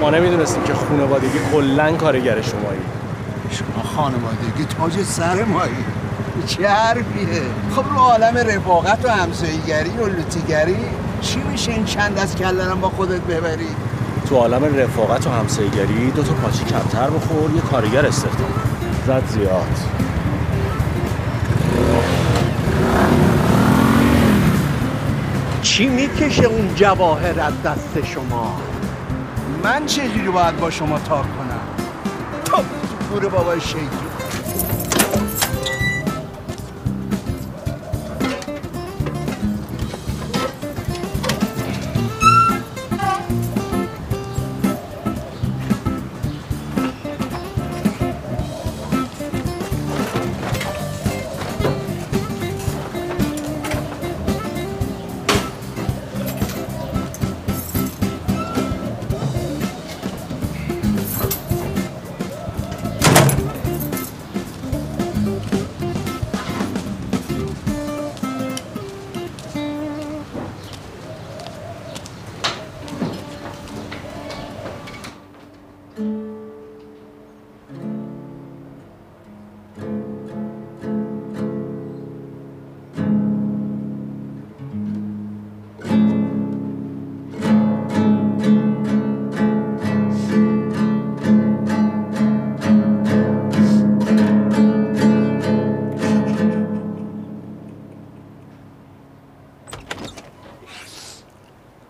ما 0.02 0.10
نمی‌دونستیم 0.10 0.64
که 0.64 0.74
خانوادگی 0.74 1.40
کلا 1.52 1.92
کارگر 1.92 2.42
شمایی. 2.42 2.82
شما 3.52 3.84
خانوادگی 3.96 4.66
تاج 4.78 5.04
سر 5.04 5.44
مایی. 5.44 5.72
چه 6.48 6.68
حرفیه؟ 6.68 7.42
خب 7.76 7.84
رو 7.90 7.98
عالم 7.98 8.38
رفاقت 8.38 9.06
و 9.06 9.10
همسایگری 9.10 9.90
و 9.90 10.06
لوتیگری 10.06 10.78
چی 11.22 11.40
میشه 11.52 11.72
این 11.72 11.86
چند 11.86 12.16
دست 12.16 12.38
کلنم 12.38 12.82
با 12.82 12.90
خودت 12.90 13.22
ببری؟ 13.22 13.68
تو 14.30 14.36
عالم 14.36 14.76
رفاقت 14.76 15.28
و 15.28 15.30
همسایگری 15.30 16.12
دو 16.12 16.24
تا 16.24 16.34
پاچی 16.34 16.64
کمتر 16.66 17.10
بخور 17.10 17.52
یه 17.56 17.62
کارگر 17.62 18.06
استخدام. 18.06 18.54
زد 19.08 19.24
زیاد. 19.28 19.80
چی 25.62 25.88
می‌کشه 25.88 26.46
اون 26.46 26.76
جواهر 26.76 27.40
از 27.40 27.64
دست 27.64 28.06
شما؟ 28.06 28.58
من 29.66 29.86
چجوری 29.86 30.30
باید 30.30 30.58
با 30.58 30.70
شما 30.72 31.00
تا 31.00 31.22
کنم. 31.22 31.60
تا 32.46 32.64
گور 33.12 33.28
بابای 33.30 33.62
شیطون. 33.62 34.05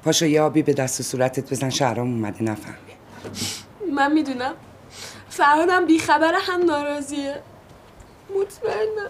پاشو 0.05 0.25
یه 0.25 0.41
آبی 0.41 0.61
به 0.61 0.73
دست 0.73 0.99
و 0.99 1.03
صورتت 1.03 1.51
بزن 1.51 1.69
شهرام 1.69 2.13
اومده 2.13 2.43
نفهمی 2.43 2.77
من 3.95 4.11
می‌دونم. 4.11 4.53
فرهادم 5.29 5.85
بیخبر 5.85 6.33
هم 6.41 6.65
ناراضیه. 6.65 7.41
مطمئنم. 8.29 9.09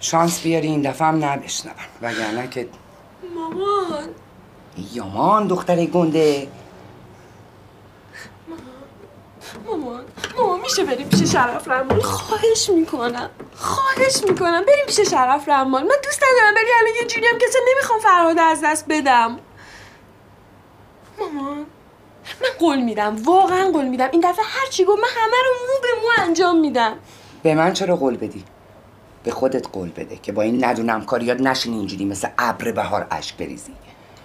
شانس 0.00 0.42
بیاری 0.42 0.66
این 0.66 0.82
دفعه 0.82 1.08
هم 1.08 1.24
نبشنوم 1.24 1.74
وگرنه 2.02 2.48
که 2.48 2.68
مامان. 3.34 4.08
یامان 4.92 5.46
دختر 5.46 5.84
گنده. 5.84 6.48
مامان. 8.48 8.62
مامان. 9.66 10.04
میشه 10.68 10.84
بریم 10.84 11.08
پیش 11.08 11.32
شرف 11.32 11.68
رحمان 11.68 12.00
خواهش 12.00 12.70
می‌کنم. 12.70 13.30
خواهش 13.56 14.24
می‌کنم. 14.28 14.64
بریم 14.64 14.86
پیش 14.86 15.00
شرف 15.00 15.48
رحمان 15.48 15.82
من 15.82 15.94
دوست 16.04 16.22
ندارم 16.22 16.54
ولی 16.54 16.66
الان 16.80 16.94
یه 17.02 17.06
جوری 17.06 17.26
هم 17.26 17.38
که 17.38 17.46
اصلا 17.48 17.60
نمی‌خوام 17.74 18.00
فرهاد 18.00 18.38
از 18.38 18.60
دست 18.64 18.84
بدم. 18.88 19.38
مامان 21.18 21.66
من 22.40 22.48
قول 22.58 22.82
میدم 22.82 23.16
واقعا 23.24 23.70
قول 23.70 23.84
میدم. 23.84 24.08
این 24.12 24.20
دفعه 24.20 24.44
هر 24.44 24.66
چی 24.70 24.84
گفت 24.84 25.02
من 25.02 25.08
همه 25.16 25.36
رو 25.46 25.52
مو 25.66 25.80
به 25.82 25.88
مو 26.02 26.24
انجام 26.26 26.60
میدم. 26.60 26.96
به 27.42 27.54
من 27.54 27.72
چرا 27.72 27.96
قول 27.96 28.16
بدی؟ 28.16 28.44
به 29.24 29.30
خودت 29.30 29.68
قول 29.72 29.88
بده 29.88 30.16
که 30.16 30.32
با 30.32 30.42
این 30.42 30.64
ندونم 30.64 31.04
کاریات 31.04 31.40
نشینی 31.40 31.76
اینجوری 31.76 32.04
مثل 32.04 32.28
ابر 32.38 32.72
بهار 32.72 33.06
اشک 33.10 33.36
بریزی. 33.36 33.72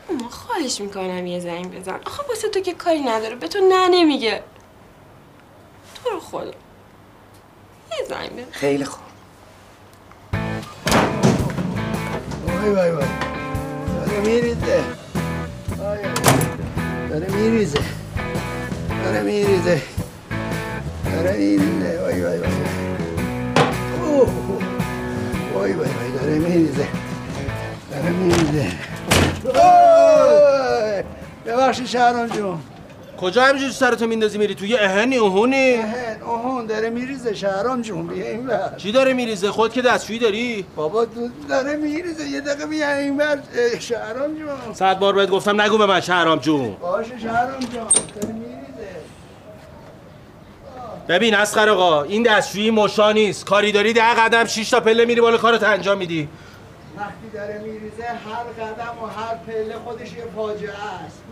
مامان 0.10 0.30
خواهش 0.30 0.82
می‌کنم 0.82 1.28
یه 1.28 1.40
زنگ 1.40 1.80
بزن. 1.80 2.00
آخه 2.06 2.24
واسه 2.30 2.50
تو 2.50 2.60
که 2.60 2.74
کاری 2.74 3.02
نداره 3.02 3.36
به 3.36 3.48
تو 3.48 3.60
نه 3.60 3.88
نمیگه. 3.88 4.44
تو 6.04 6.10
رو 6.10 6.20
خدا 6.20 6.46
یه 6.46 8.08
زنگ 8.10 8.46
خیلی 8.52 8.86
خوب. 8.86 9.04
وای 12.48 12.70
وای 12.72 12.92
وای. 12.92 13.08
داره 13.96 14.20
میریزه. 14.20 14.84
وای. 15.78 16.00
داره 17.10 17.28
میریزه. 17.36 17.80
داره 19.04 19.22
میریزه. 19.22 19.82
داره 21.06 21.38
میریزه. 21.38 22.00
وای 22.02 22.22
وای 22.22 22.40
وای. 22.40 22.52
وای 25.54 25.74
وای 25.74 25.74
وای. 25.74 26.12
داره 26.12 26.40
میریزه. 26.40 26.88
داره 27.92 28.10
میریزه. 28.10 28.72
وای. 29.46 31.04
ببخشید 31.46 31.86
شهرام 31.88 32.28
جون. 32.28 32.60
کجا 33.24 33.44
همینجوری 33.44 33.72
سرتو 33.72 34.08
میندازی 34.08 34.38
میری؟ 34.38 34.56
توی 34.56 34.78
اهنی 34.78 35.18
اوهونی 35.18 35.74
اهن 35.74 36.22
اوهون 36.22 36.66
داره 36.66 36.90
میریزه 36.90 37.34
شهرام 37.34 37.82
جون 37.82 38.08
بیا 38.08 38.26
این 38.28 38.48
بر 38.48 38.74
چی 38.78 38.92
داره 38.92 39.14
میریزه؟ 39.14 39.52
خود 39.52 39.74
که 39.74 39.82
دستشویی 39.82 40.20
داری؟ 40.20 40.66
بابا 40.76 41.08
داره 41.50 41.76
میریزه 41.76 42.28
یه 42.30 42.42
دقیقه 42.42 42.66
بیا 42.66 42.98
این 42.98 43.18
بر 43.18 43.40
شهرام 43.80 44.36
جون. 44.36 44.74
صد 44.74 45.00
بار 45.00 45.14
بهت 45.14 45.30
گفتم 45.30 45.62
نگو 45.62 45.78
به 45.78 45.86
من 45.86 46.02
شهرام 46.02 46.40
جون. 46.40 46.74
باشه 46.74 47.20
شهرام 47.20 47.60
جون. 47.60 47.70
داره 48.22 48.34
میریزه. 48.34 48.64
ببین 51.08 51.36
اسخر 51.36 51.70
آقا 51.70 52.04
این 52.04 52.24
دستشویی 52.24 52.72
مشا 52.72 53.12
نیست. 53.12 53.46
کاری 53.46 53.72
داری 53.72 53.94
ده 53.94 54.14
قدم 54.14 54.46
شش 54.46 54.70
تا 54.70 54.80
پله 54.80 55.06
میری 55.06 55.22
بالا 55.22 55.38
کارت 55.38 55.64
انجام 55.64 55.98
میدی. 55.98 56.30
وقتی 56.98 57.14
داره 57.34 57.62
میریزه 57.64 58.04
هر 58.04 58.66
قدم 58.66 59.04
و 59.04 59.06
هر 59.06 59.36
پله 59.48 59.76
خودش 59.86 60.14
یه 60.14 60.26
فاجعه 60.36 60.70
است. 60.70 61.24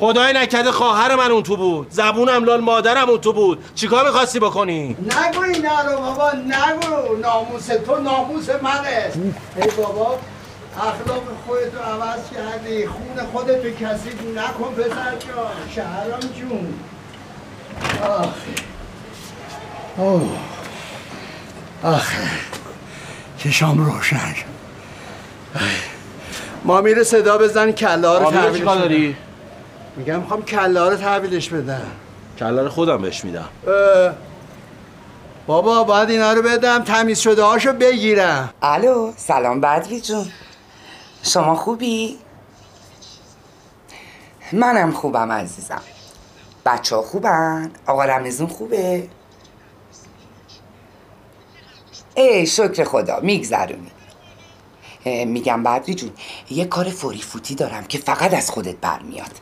خدای 0.00 0.32
نکرده 0.32 0.72
خواهر 0.72 1.16
من 1.16 1.30
اون 1.30 1.42
تو 1.42 1.56
بود. 1.56 1.86
زبونم 1.90 2.44
لال 2.44 2.60
مادرم 2.60 3.08
اون 3.10 3.20
تو 3.20 3.32
بود. 3.32 3.64
چیکار 3.74 4.04
می‌خواستی 4.06 4.40
بکنی؟ 4.40 4.88
نگو 4.88 5.40
اینا 5.40 5.80
رو 5.80 5.98
بابا 5.98 6.32
نگو. 6.32 7.16
ناموس 7.16 7.66
تو 7.66 8.00
ناموس 8.00 8.48
منه 8.50 9.12
ای 9.56 9.70
بابا 9.76 10.18
اخلاق 10.76 11.22
خودتو 11.46 11.78
عوض 11.78 12.20
کردی. 12.34 12.86
خون 12.86 13.26
خودتو 13.32 13.70
کسی 13.70 14.10
نکن 14.36 14.74
پسر 14.74 15.10
جان. 15.10 15.52
شهرام 15.74 16.20
جون. 16.20 16.74
آخ 18.02 18.34
اوه. 19.96 20.38
آخ 21.82 22.12
چشام 23.38 23.86
روشن. 23.86 24.34
ما 26.64 26.80
میره 26.80 27.02
صدا 27.02 27.38
بزن 27.38 27.72
کله 27.72 28.08
ها 28.08 28.18
رو 28.18 28.30
تحویلش. 28.30 28.64
داری؟ 28.64 29.16
میگم 29.96 30.20
می‌خوام 30.20 30.42
کله 30.42 30.80
ها 30.80 30.88
رو 30.88 30.96
تحویلش 30.96 31.48
بدم 31.48 31.86
کله 32.38 32.62
رو 32.62 32.68
خودم 32.68 33.02
بهش 33.02 33.24
میدم 33.24 33.48
بابا 35.46 35.84
باید 35.84 36.10
اینا 36.10 36.32
رو 36.32 36.42
بدم 36.42 36.84
تمیز 36.84 37.18
شده 37.18 37.42
هاشو 37.42 37.72
بگیرم 37.72 38.50
الو 38.62 39.12
سلام 39.16 39.60
بدری 39.60 40.00
جون 40.00 40.26
شما 41.22 41.54
خوبی؟ 41.54 42.18
منم 44.52 44.92
خوبم 44.92 45.32
عزیزم 45.32 45.80
بچه 46.66 46.96
ها 46.96 47.02
خوبن؟ 47.02 47.70
آقا 47.86 48.04
رمزون 48.04 48.46
خوبه؟ 48.46 49.08
ای 52.14 52.46
شکر 52.46 52.84
خدا 52.84 53.20
میگذرونی 53.20 53.90
میگم 55.04 55.62
بدری 55.62 55.94
جون 55.94 56.10
یه 56.50 56.64
کار 56.64 56.90
فوری 56.90 57.22
فوتی 57.22 57.54
دارم 57.54 57.84
که 57.84 57.98
فقط 57.98 58.34
از 58.34 58.50
خودت 58.50 58.76
برمیاد. 58.76 59.40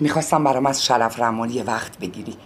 می‌خواستم 0.00 0.44
برام 0.44 0.66
از 0.66 0.84
شرف 0.84 1.20
رمال 1.20 1.50
یه 1.50 1.62
وقت 1.62 1.98
بگیری. 1.98 2.36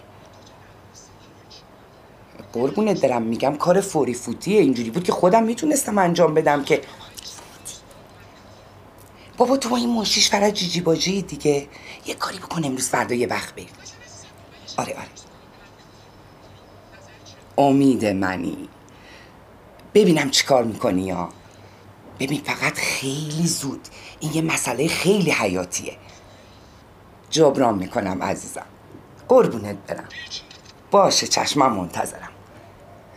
قربونت 2.53 3.01
دارم 3.01 3.21
میگم 3.21 3.55
کار 3.55 3.81
فوری 3.81 4.13
فوتیه. 4.13 4.61
اینجوری 4.61 4.89
بود 4.89 5.03
که 5.03 5.11
خودم 5.11 5.43
می‌تونستم 5.43 5.97
انجام 5.97 6.33
بدم 6.33 6.63
که 6.63 6.81
بابا 9.37 9.57
تو 9.57 9.69
با 9.69 9.77
این 9.77 9.89
مشیش 9.89 10.29
فرا 10.29 10.51
جیجی 10.51 10.81
باجی 10.81 11.21
دیگه. 11.21 11.67
یه 12.05 12.15
کاری 12.15 12.37
بکن 12.37 12.65
امروز 12.65 12.89
فردا 12.89 13.15
یه 13.15 13.27
وقت 13.27 13.53
بریم. 13.55 13.69
آره 14.77 14.93
آره. 14.93 15.07
امید 17.57 18.05
منی. 18.05 18.69
ببینم 19.93 20.29
چی 20.29 20.45
کار 20.45 20.63
می‌کنی 20.63 21.01
یا. 21.01 21.29
ببین 22.19 22.41
فقط 22.41 22.73
خیلی 22.73 23.47
زود. 23.47 23.87
این 24.19 24.33
یه 24.33 24.41
مسئله 24.41 24.87
خیلی 24.87 25.31
حیاتیه. 25.31 25.97
جبران 27.29 27.75
می‌کنم 27.75 28.23
عزیزم. 28.23 28.65
قربونت 29.27 29.75
برم. 29.87 30.09
باشه 30.91 31.27
چشمم 31.27 31.73
منتظرم. 31.73 32.29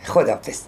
خدافز 0.05 0.61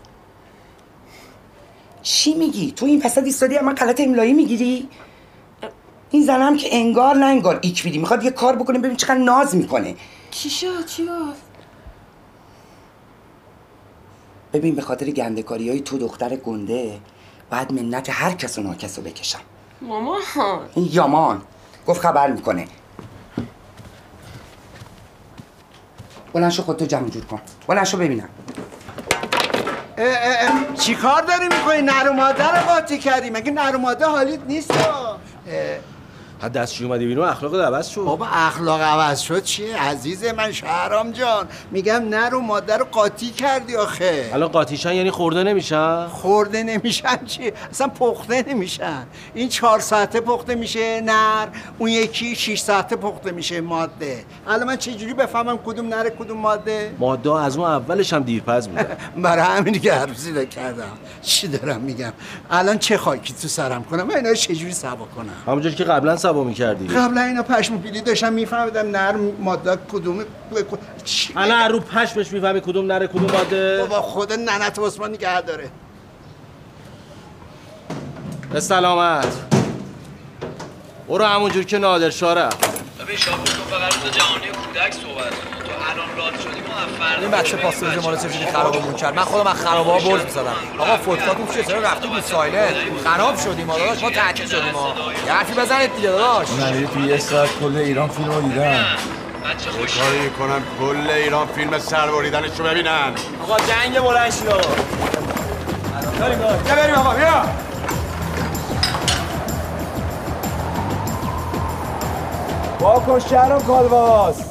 چی 2.01 2.33
میگی؟ 2.33 2.71
تو 2.71 2.85
این 2.85 3.01
وسط 3.05 3.23
ایستادی 3.23 3.59
من 3.59 3.75
غلط 3.75 3.99
املایی 3.99 4.33
می‌گیری؟ 4.33 4.89
این 6.11 6.25
زنم 6.25 6.57
که 6.57 6.67
انگار 6.71 7.15
نه 7.15 7.25
انگار 7.25 7.59
ایک 7.61 7.85
می‌خواد 7.85 8.23
یه 8.23 8.31
کار 8.31 8.55
بکنه 8.55 8.79
ببین 8.79 8.95
چقدر 8.97 9.17
ناز 9.17 9.55
می‌کنه. 9.55 9.95
چی 10.31 10.49
شد؟ 10.49 10.85
چی 10.85 11.05
گفت؟ 11.05 11.48
ببین 14.53 14.75
به 14.75 14.81
خاطر 14.81 15.05
گندکاری 15.09 15.69
های 15.69 15.81
تو 15.81 15.97
دختر 15.97 16.35
گنده 16.35 16.99
باید 17.51 17.71
منت 17.73 18.09
هر 18.09 18.31
کس 18.31 18.57
و 18.57 18.61
ناکس 18.61 18.97
رو 18.97 19.03
بکشم. 19.03 19.39
مامان. 19.81 20.21
این 20.75 20.89
یامان. 20.91 21.41
گفت 21.87 22.01
خبر 22.01 22.31
می‌کنه. 22.31 22.67
بلند 26.33 26.51
شو 26.51 26.63
خودتو 26.63 26.85
جمع 26.85 27.09
جور 27.09 27.25
کن. 27.25 27.41
بلند 27.67 27.85
شو 27.85 27.97
ببینم. 27.97 28.29
اه، 29.97 30.07
اه، 30.07 30.49
اه، 30.49 30.75
چی 30.75 30.95
کار 30.95 31.21
داری 31.21 31.47
می‌کنی؟ 31.47 31.81
نر 31.81 32.09
و 32.09 32.13
ماده 32.13 32.47
رو 32.47 32.65
قاطی 32.67 32.97
کردی؟ 32.97 33.29
مگه 33.29 33.51
نر 33.51 33.75
و 33.75 33.79
ماده 33.79 34.05
حالیت 34.05 34.39
نیست؟ 34.47 34.71
حد 36.41 36.51
دستشویی 36.53 36.89
اومدی 36.89 37.05
بیرون 37.05 37.27
اخلاق 37.29 37.55
عوض 37.55 37.87
شد. 37.87 38.01
بابا 38.01 38.25
اخلاق 38.25 38.81
عوض 38.81 39.19
شد 39.19 39.43
چیه؟ 39.43 39.77
عزیز 39.77 40.25
من 40.25 40.51
شهرام 40.51 41.11
جان. 41.11 41.47
میگم 41.71 42.09
نر 42.09 42.35
و 42.35 42.39
ماده 42.41 42.77
رو 42.77 42.85
قاطی 42.85 43.29
کردی 43.29 43.75
آخه. 43.75 44.29
الان 44.33 44.49
قاطیشن 44.49 44.93
یعنی 44.93 45.11
خورده 45.11 45.43
نمیشن؟ 45.43 46.07
خورده 46.07 46.63
نمیشن 46.63 47.25
چی؟ 47.25 47.51
اصلا 47.71 47.87
پخته 47.87 48.45
نمیشن. 48.47 49.05
این 49.33 49.49
چهار 49.49 49.79
ساعته 49.79 50.19
پخته 50.21 50.55
میشه 50.55 51.01
نر 51.01 51.47
اون 51.77 51.89
یکی 51.89 52.35
شیش 52.35 52.59
ساعته 52.61 52.95
پخته 52.95 53.31
میشه 53.31 53.61
ماده. 53.61 54.25
الان 54.47 54.67
من 54.67 54.77
چجوری 54.77 55.13
بفهمم 55.13 55.57
کدوم 55.65 55.87
نر 55.87 56.09
کدوم 56.09 56.37
ماده؟ 56.37 56.91
ماده 56.99 57.33
از 57.33 57.57
اون 57.57 57.67
اولش 57.67 58.13
هم 58.13 58.23
دیرپز 58.23 58.67
بودن 58.67 58.97
برای 59.23 59.43
همین 59.57 59.79
که 59.81 59.93
حرف 59.93 60.49
کردم. 60.49 60.97
چی 61.21 61.47
دارم 61.47 61.81
میگم؟ 61.81 62.13
الان 62.51 62.77
چه 62.77 62.97
خاکی 62.97 63.33
تو 63.41 63.47
سرم 63.47 63.83
کنم؟ 63.83 64.03
من 64.07 64.15
اینا 64.15 64.33
چجوری 64.33 64.73
سوا 64.73 65.05
کنم؟ 65.15 65.33
همونجوری 65.47 65.75
که 65.75 65.83
قبلا 65.83 66.15
سبا 66.29 66.43
می‌کردی؟ 66.43 66.87
قبلا 66.87 67.21
اینا 67.21 67.43
پشم 67.43 67.77
پیلی 67.77 68.01
داشتم 68.01 68.33
میفهمیدم 68.33 68.87
نر 68.89 69.15
ماده 69.39 69.77
کدوم 69.91 70.23
چی 71.05 71.33
الان 71.35 71.71
رو 71.71 71.79
پشمش 71.79 72.31
می‌فهمی 72.31 72.61
کدوم 72.61 72.91
نره 72.91 73.07
کدوم 73.07 73.31
ماده؟ 73.31 73.77
بابا 73.79 74.01
خود 74.01 74.33
ننت 74.33 74.79
عثمان 74.79 75.09
نگه 75.09 75.41
داره. 75.41 75.69
به 78.51 78.59
سلامت. 78.59 79.37
برو 81.07 81.25
همونجور 81.25 81.63
که 81.63 81.77
نادر 81.77 82.09
شاه 82.09 82.33
رفت 82.33 82.79
ببین 82.99 83.17
شاپور 83.17 83.45
تو 83.45 83.63
فقط 83.63 83.93
روز 83.93 84.11
جهانی 84.11 84.47
کودک 84.47 84.93
صحبت 84.93 85.58
این 87.21 87.31
بچه 87.31 87.57
پاساژ 87.57 87.97
ما 87.97 88.09
رو 88.09 88.15
چجوری 88.17 88.45
خرابمون 88.53 88.93
کرد؟ 88.93 89.15
من 89.15 89.23
خودم 89.23 89.47
از 89.47 89.57
خرابه 89.57 89.91
ها 89.91 89.97
برز 89.99 90.25
می‌زدم 90.25 90.55
آقا 90.79 90.97
فوتکاتون 90.97 91.47
چیه 91.53 91.63
چرا 91.63 91.79
رفتی 91.81 92.07
بود 92.07 92.23
سایلنت 92.23 92.73
خراب 93.03 93.37
شدیم 93.37 93.65
ما 93.65 93.77
داداش 93.77 94.03
ما 94.03 94.09
تعطیل 94.09 94.47
شدیم 94.47 94.71
ما. 94.71 94.93
یه 95.27 95.33
حرفی 95.33 95.53
بزنید 95.53 95.95
دیگه 95.95 96.09
داداش. 96.09 96.47
من 96.49 96.87
تو 96.87 96.99
یه 96.99 97.17
ساعت 97.17 97.49
کل 97.59 97.75
ایران 97.77 98.09
فیلم 98.09 98.31
رو 98.31 98.41
دیدم 98.41 98.85
کاری 99.99 100.29
کنم 100.39 100.63
کل 100.79 101.09
ایران 101.09 101.47
فیلم 101.47 101.79
سربریدنشو 101.79 102.63
ببینن. 102.63 103.13
آقا 103.43 103.57
جنگ 103.59 103.99
بلند 103.99 104.31
شید 104.33 104.47
آقا 104.47 104.61
بیا 106.65 106.75
بریم 106.75 106.95
آقا 106.95 107.13
بیا. 107.13 107.45
واکن 112.79 113.19
شهرم 113.19 113.61
کالواس 113.61 114.48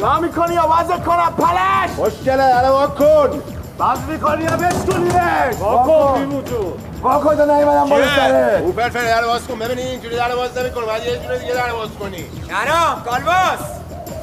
با 0.00 0.18
می‌کنی 0.18 0.54
یا 0.54 0.68
وزن 0.80 1.00
کنم؟ 1.00 1.32
پلش! 1.38 1.90
مشکله 1.98 2.58
الان 2.58 2.70
واکن 2.70 3.42
باز 3.78 3.98
می‌کنی 4.08 4.44
یا 4.44 4.50
بشکنیمش 4.50 5.54
واکن 5.60 6.26
بی 6.26 6.36
وجود 6.36 6.80
واکن 7.02 7.36
تا 7.36 7.44
نیومدم 7.44 7.88
بالا 7.88 8.06
سره 8.16 8.62
او 8.64 8.72
فرفر 8.72 9.04
در 9.04 9.24
باز 9.24 9.46
کن. 9.46 9.58
ببینی 9.58 9.82
اینجوری 9.82 10.16
در 10.16 10.34
باز 10.34 10.58
نمی‌کنه. 10.58 10.86
باید 10.86 11.02
یه 11.02 11.18
جوری 11.18 11.38
دیگه 11.38 11.54
در 11.54 11.72
باز 11.72 11.88
کنی. 12.00 12.24
شهرام 12.48 13.02
کالباس. 13.04 13.58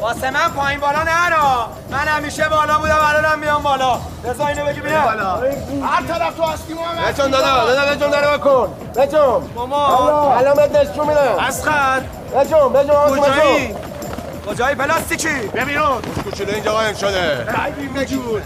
واسه 0.01 0.31
من 0.31 0.49
پایین 0.55 0.79
بالا 0.79 0.99
نرا. 1.03 1.67
من 1.91 1.97
همیشه 1.97 2.49
بالا 2.49 2.79
بودم 2.79 2.97
الانم 3.09 3.39
میام 3.39 3.63
بالا. 3.63 3.97
رضا 4.23 4.47
اینو 4.47 4.65
بگی 4.65 4.81
بیا. 4.81 5.01
بالا. 5.01 5.35
هر 5.85 6.03
طرف 6.07 6.35
تو 6.35 6.43
هستی 6.43 6.73
محمد 6.73 7.13
بچون 7.13 7.31
دادا 7.31 7.65
دادا 7.65 7.95
بچون 7.95 8.09
در 8.09 8.27
واکن 8.27 8.73
بچون. 8.95 9.49
ماما. 9.55 10.35
الان 10.35 10.55
بهت 10.55 10.75
نشون 10.75 11.07
میدم. 11.07 11.21
اسخر. 11.47 12.01
بچون 12.35 12.73
بچون 12.73 13.19
کجایی؟ 13.19 13.75
کجایی 14.47 14.75
پلاستیکی؟ 14.75 15.27
ببینون 15.55 16.01
کوچولو 16.23 16.53
اینجا 16.53 16.71
قایم 16.71 16.93
شده. 16.95 17.45
بجور 17.95 18.41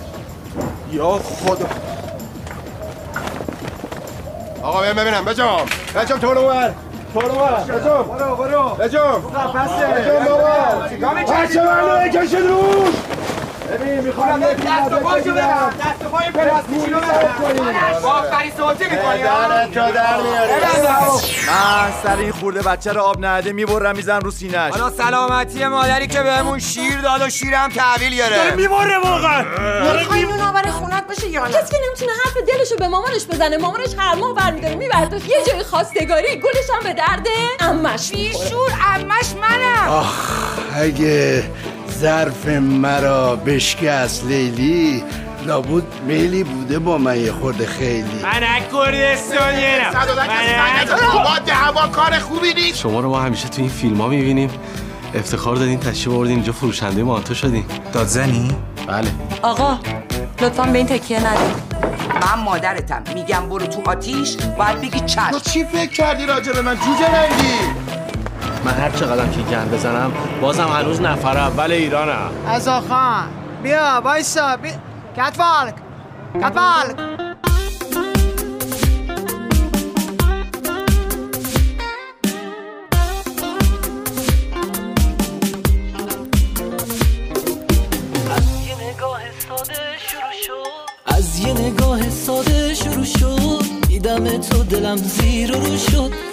یا 0.91 1.11
خدا. 1.11 1.65
آقا 4.63 4.81
بیم 4.81 4.93
ببینم. 4.93 5.25
بجام 5.25 5.65
بجام 5.95 6.19
تو 6.19 6.33
رو 6.33 6.47
بر 6.47 6.71
تو 7.13 7.21
رو 7.21 7.35
بر 7.35 7.63
بجام 7.79 8.03
برو 8.03 8.35
برو. 8.35 8.69
بجام 8.69 9.21
قفسه 9.21 9.87
بجام 9.87 10.25
بابا 10.25 10.89
چیکار 10.89 11.13
می‌کردی؟ 11.15 11.47
بچه 11.47 11.63
من 11.63 11.79
رو 11.79 11.97
بکشید 12.09 12.39
روش. 12.39 12.93
ببین 13.71 13.99
می‌خوام 13.99 14.39
دست 14.39 14.91
و 14.91 14.95
پاشو 14.95 15.33
برم 15.33 15.73
دست 15.79 16.05
و 16.05 16.09
پای 16.09 16.31
پلاستیکی 16.31 16.91
رو 16.91 16.99
برم 16.99 18.01
با 18.03 18.09
آخری 18.09 18.51
صوتی 18.57 18.83
می‌کنی 18.83 19.23
رو 19.23 19.91
در 19.91 20.17
میاری 20.21 20.51
من 21.47 21.91
سر 22.03 22.15
این 22.17 22.31
خورده 22.31 22.61
بچه 22.61 22.93
رو 22.93 23.01
آب 23.01 23.25
نده 23.25 23.53
می‌برم 23.53 23.95
میزن 23.95 24.21
رو 24.21 24.31
سینش 24.31 24.71
حالا 24.71 24.89
سلامتی 24.89 25.67
مادری 25.67 26.07
که 26.07 26.23
بهمون 26.23 26.59
شیر 26.59 27.01
داد 27.01 27.21
و 27.21 27.29
شیرم 27.29 27.69
تحویل 27.69 28.15
گرفت 28.15 28.35
داره 28.35 28.55
می‌بره 28.55 28.97
واقعا. 28.99 29.45
می‌خوای 29.99 30.23
اون 30.23 30.39
آور 30.39 30.61
خونت 30.71 31.07
باشه 31.07 31.27
یا 31.27 31.47
نه 31.47 31.53
کسی 31.53 31.71
که 31.71 31.77
نمی‌تونه 31.87 32.11
حرف 32.25 32.37
دلشو 32.47 32.75
به 32.75 32.87
مامانش 32.87 33.25
بزنه 33.25 33.57
مامانش 33.57 33.95
هر 33.97 34.15
ماه 34.15 34.35
برمیداره 34.35 34.75
میبرده 34.75 35.15
یه 35.15 35.37
جای 35.47 35.63
خواستگاری 35.63 36.35
گلش 36.35 36.69
هم 36.75 36.83
به 36.83 36.93
درده 36.93 37.29
امش 37.59 38.11
بیشور 38.11 38.71
امش 38.95 39.33
منم 39.41 39.87
آخ 39.89 40.59
اگه 40.75 41.43
ظرف 42.01 42.47
مرا 42.47 43.35
بشکست 43.35 44.25
لیلی 44.25 45.03
لابد 45.45 45.83
میلی 46.07 46.43
بوده 46.43 46.79
با 46.79 46.97
من 46.97 47.19
یه 47.19 47.31
خورده 47.31 47.65
خیلی. 47.65 48.23
من 48.23 48.43
از 48.43 48.63
کردستانیم 50.81 51.09
آباد 51.09 51.49
هوا 51.49 51.87
کار 51.87 52.19
خوبی 52.19 52.53
نیست. 52.53 52.77
شما 52.77 52.99
رو 52.99 53.09
ما 53.09 53.21
همیشه 53.21 53.47
تو 53.47 53.61
این 53.61 53.69
فیلم 53.69 54.01
ها 54.01 54.07
می‌بینیم. 54.07 54.49
افتخار 55.15 55.55
دادین 55.55 55.79
تشریف 55.79 56.07
آوردین 56.07 56.35
اینجا 56.35 56.51
فروشنده 56.51 57.03
مانتو 57.03 57.33
شدین. 57.33 57.65
دادزنی؟ 57.93 58.51
بله. 58.87 59.11
آقا 59.41 59.79
لطفا 60.41 60.63
به 60.63 60.77
این 60.77 60.87
تکیه 60.87 61.27
ندید 61.27 61.55
من 62.21 62.43
مادرتم. 62.43 63.03
میگم 63.13 63.49
برو 63.49 63.65
تو 63.65 63.81
آتیش 63.85 64.37
باید 64.57 64.81
بگی 64.81 64.99
چشم. 64.99 65.31
تو 65.31 65.39
چی 65.39 65.63
فکر 65.63 65.91
کردی 65.91 66.25
راجع 66.25 66.53
به 66.53 66.61
من؟ 66.61 66.75
جوجه 66.75 67.07
رنگی. 67.15 67.90
من 68.65 68.71
هر 68.71 68.89
چقدر 68.89 69.27
که 69.27 69.41
گند 69.41 69.71
بزنم 69.71 70.11
بازم 70.41 70.67
هنوز 70.67 71.01
نفر 71.01 71.37
اول 71.37 71.71
ایرانم. 71.71 72.31
ازا 72.47 72.81
خان 72.81 73.27
بیا 73.63 74.01
وایسا 74.03 74.57
بیا 74.57 74.71
کتفالک 75.17 75.75
کتفالک. 76.35 76.95
از 91.05 91.39
یه 91.39 91.53
نگاه 91.53 92.09
ساده 92.09 92.73
شروع 92.73 93.03
شد. 93.03 93.61
دیدم 93.87 94.37
تو 94.37 94.63
دلم 94.63 94.95
زیر 94.95 95.51
و 95.51 95.59
رو 95.59 95.77
شد. 95.77 96.30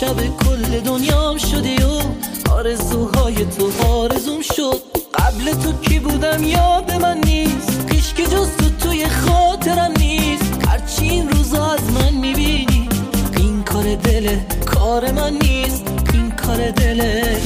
شب 0.00 0.36
کل 0.36 0.80
دنیام 0.80 1.38
شدی 1.38 1.76
و 1.76 2.00
آرزوهای 2.52 3.34
تو 3.34 3.86
آرزوم 3.86 4.42
شد. 4.42 4.80
قبل 5.14 5.52
تو 5.52 5.72
کی 5.72 5.98
بودم 5.98 6.44
یاد 6.44 6.92
من 6.92 7.18
نیست. 7.24 7.86
پیش 7.86 8.14
که 8.14 8.22
جز 8.22 8.56
تو 8.56 8.70
توی 8.80 9.08
خاطرم 9.08 9.92
نیست. 9.98 10.68
هرچی 10.68 11.04
این 11.04 11.28
روزا 11.28 11.72
از 11.72 11.92
من 11.92 12.14
می‌بینی 12.14 12.88
این 13.36 13.64
کار 13.64 13.94
دله 13.94 14.46
کار 14.66 15.10
من 15.12 15.32
نیست. 15.32 15.84
این 16.12 16.30
کار 16.30 16.70
دله 16.70 17.36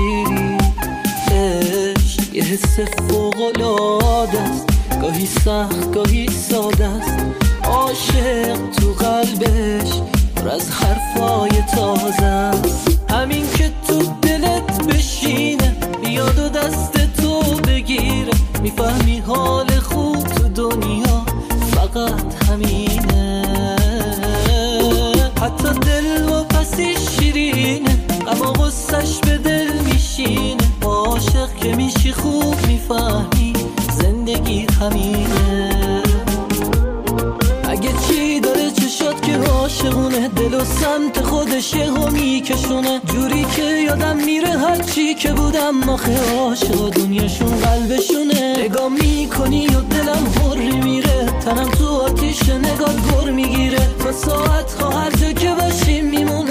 فقیری 0.00 0.56
عشق 1.32 2.34
یه 2.34 2.44
حس 2.44 2.80
فوقلاده 2.80 4.40
است 4.40 4.66
گاهی 5.02 5.26
سخت 5.26 5.92
گاهی 5.94 6.28
ساده 6.28 6.86
است 6.86 7.16
عاشق 7.64 8.56
تو 8.70 8.92
قلبش 8.92 9.90
پر 10.36 10.48
از 10.48 10.70
حرفای 10.70 11.50
تازه 11.74 12.22
است 12.22 13.00
همین 13.10 13.46
که 13.56 13.72
تو 13.88 14.02
دلت 14.22 14.86
بشینه 14.86 15.76
بیاد 16.04 16.38
و 16.38 16.48
دست 16.48 17.16
تو 17.16 17.42
بگیره. 17.68 18.32
می‌فهمی 18.62 19.18
حال 19.18 19.66
خوب 19.80 20.22
تو 20.22 20.48
دنیا 20.48 21.24
فقط 21.72 22.44
همینه. 22.48 23.76
حتی 25.42 25.78
دل 25.80 26.28
و 26.28 26.44
پسی 26.44 26.94
شیرینه 27.10 27.98
اما 28.28 28.52
غصش 28.52 29.18
به 29.18 29.38
دل 29.38 29.69
که 31.62 31.76
میشی 31.76 32.12
خوب 32.12 32.66
می‌فهمی 32.66 33.52
زندگی 34.02 34.66
همینه 34.80 36.02
اگه 37.68 37.90
چی 38.08 38.40
داره 38.40 38.70
چشات 38.70 39.22
که 39.22 39.36
عاشقونه 39.38 40.28
دل 40.28 40.54
و 40.54 40.64
سمت 40.64 41.20
خودش 41.20 41.74
یهو 41.74 42.10
میکشونه. 42.10 43.00
جوری 43.04 43.46
که 43.56 43.62
یادم 43.62 44.16
میره 44.16 44.58
هرچی 44.58 45.14
که 45.14 45.32
بودم 45.32 45.88
آخه 45.88 46.36
عاشق 46.38 46.90
دنیاشون 46.90 47.56
قلبشونه. 47.60 48.56
نگاه 48.58 48.88
می‌کنی 48.88 49.66
و 49.66 49.80
دلم 49.80 50.24
پر 50.34 50.58
میره 50.84 51.26
تنم 51.44 51.70
تو 51.70 51.86
آتیش 51.86 52.48
نگاه 52.48 52.94
گر 52.94 53.30
می‌گیره. 53.30 53.88
تا 53.98 54.12
ساعت 54.12 54.72
ها 54.72 54.90
هر 54.90 55.10
جا 55.10 55.32
که 55.32 55.54
باشیم 55.54 56.04
میمونم 56.04 56.49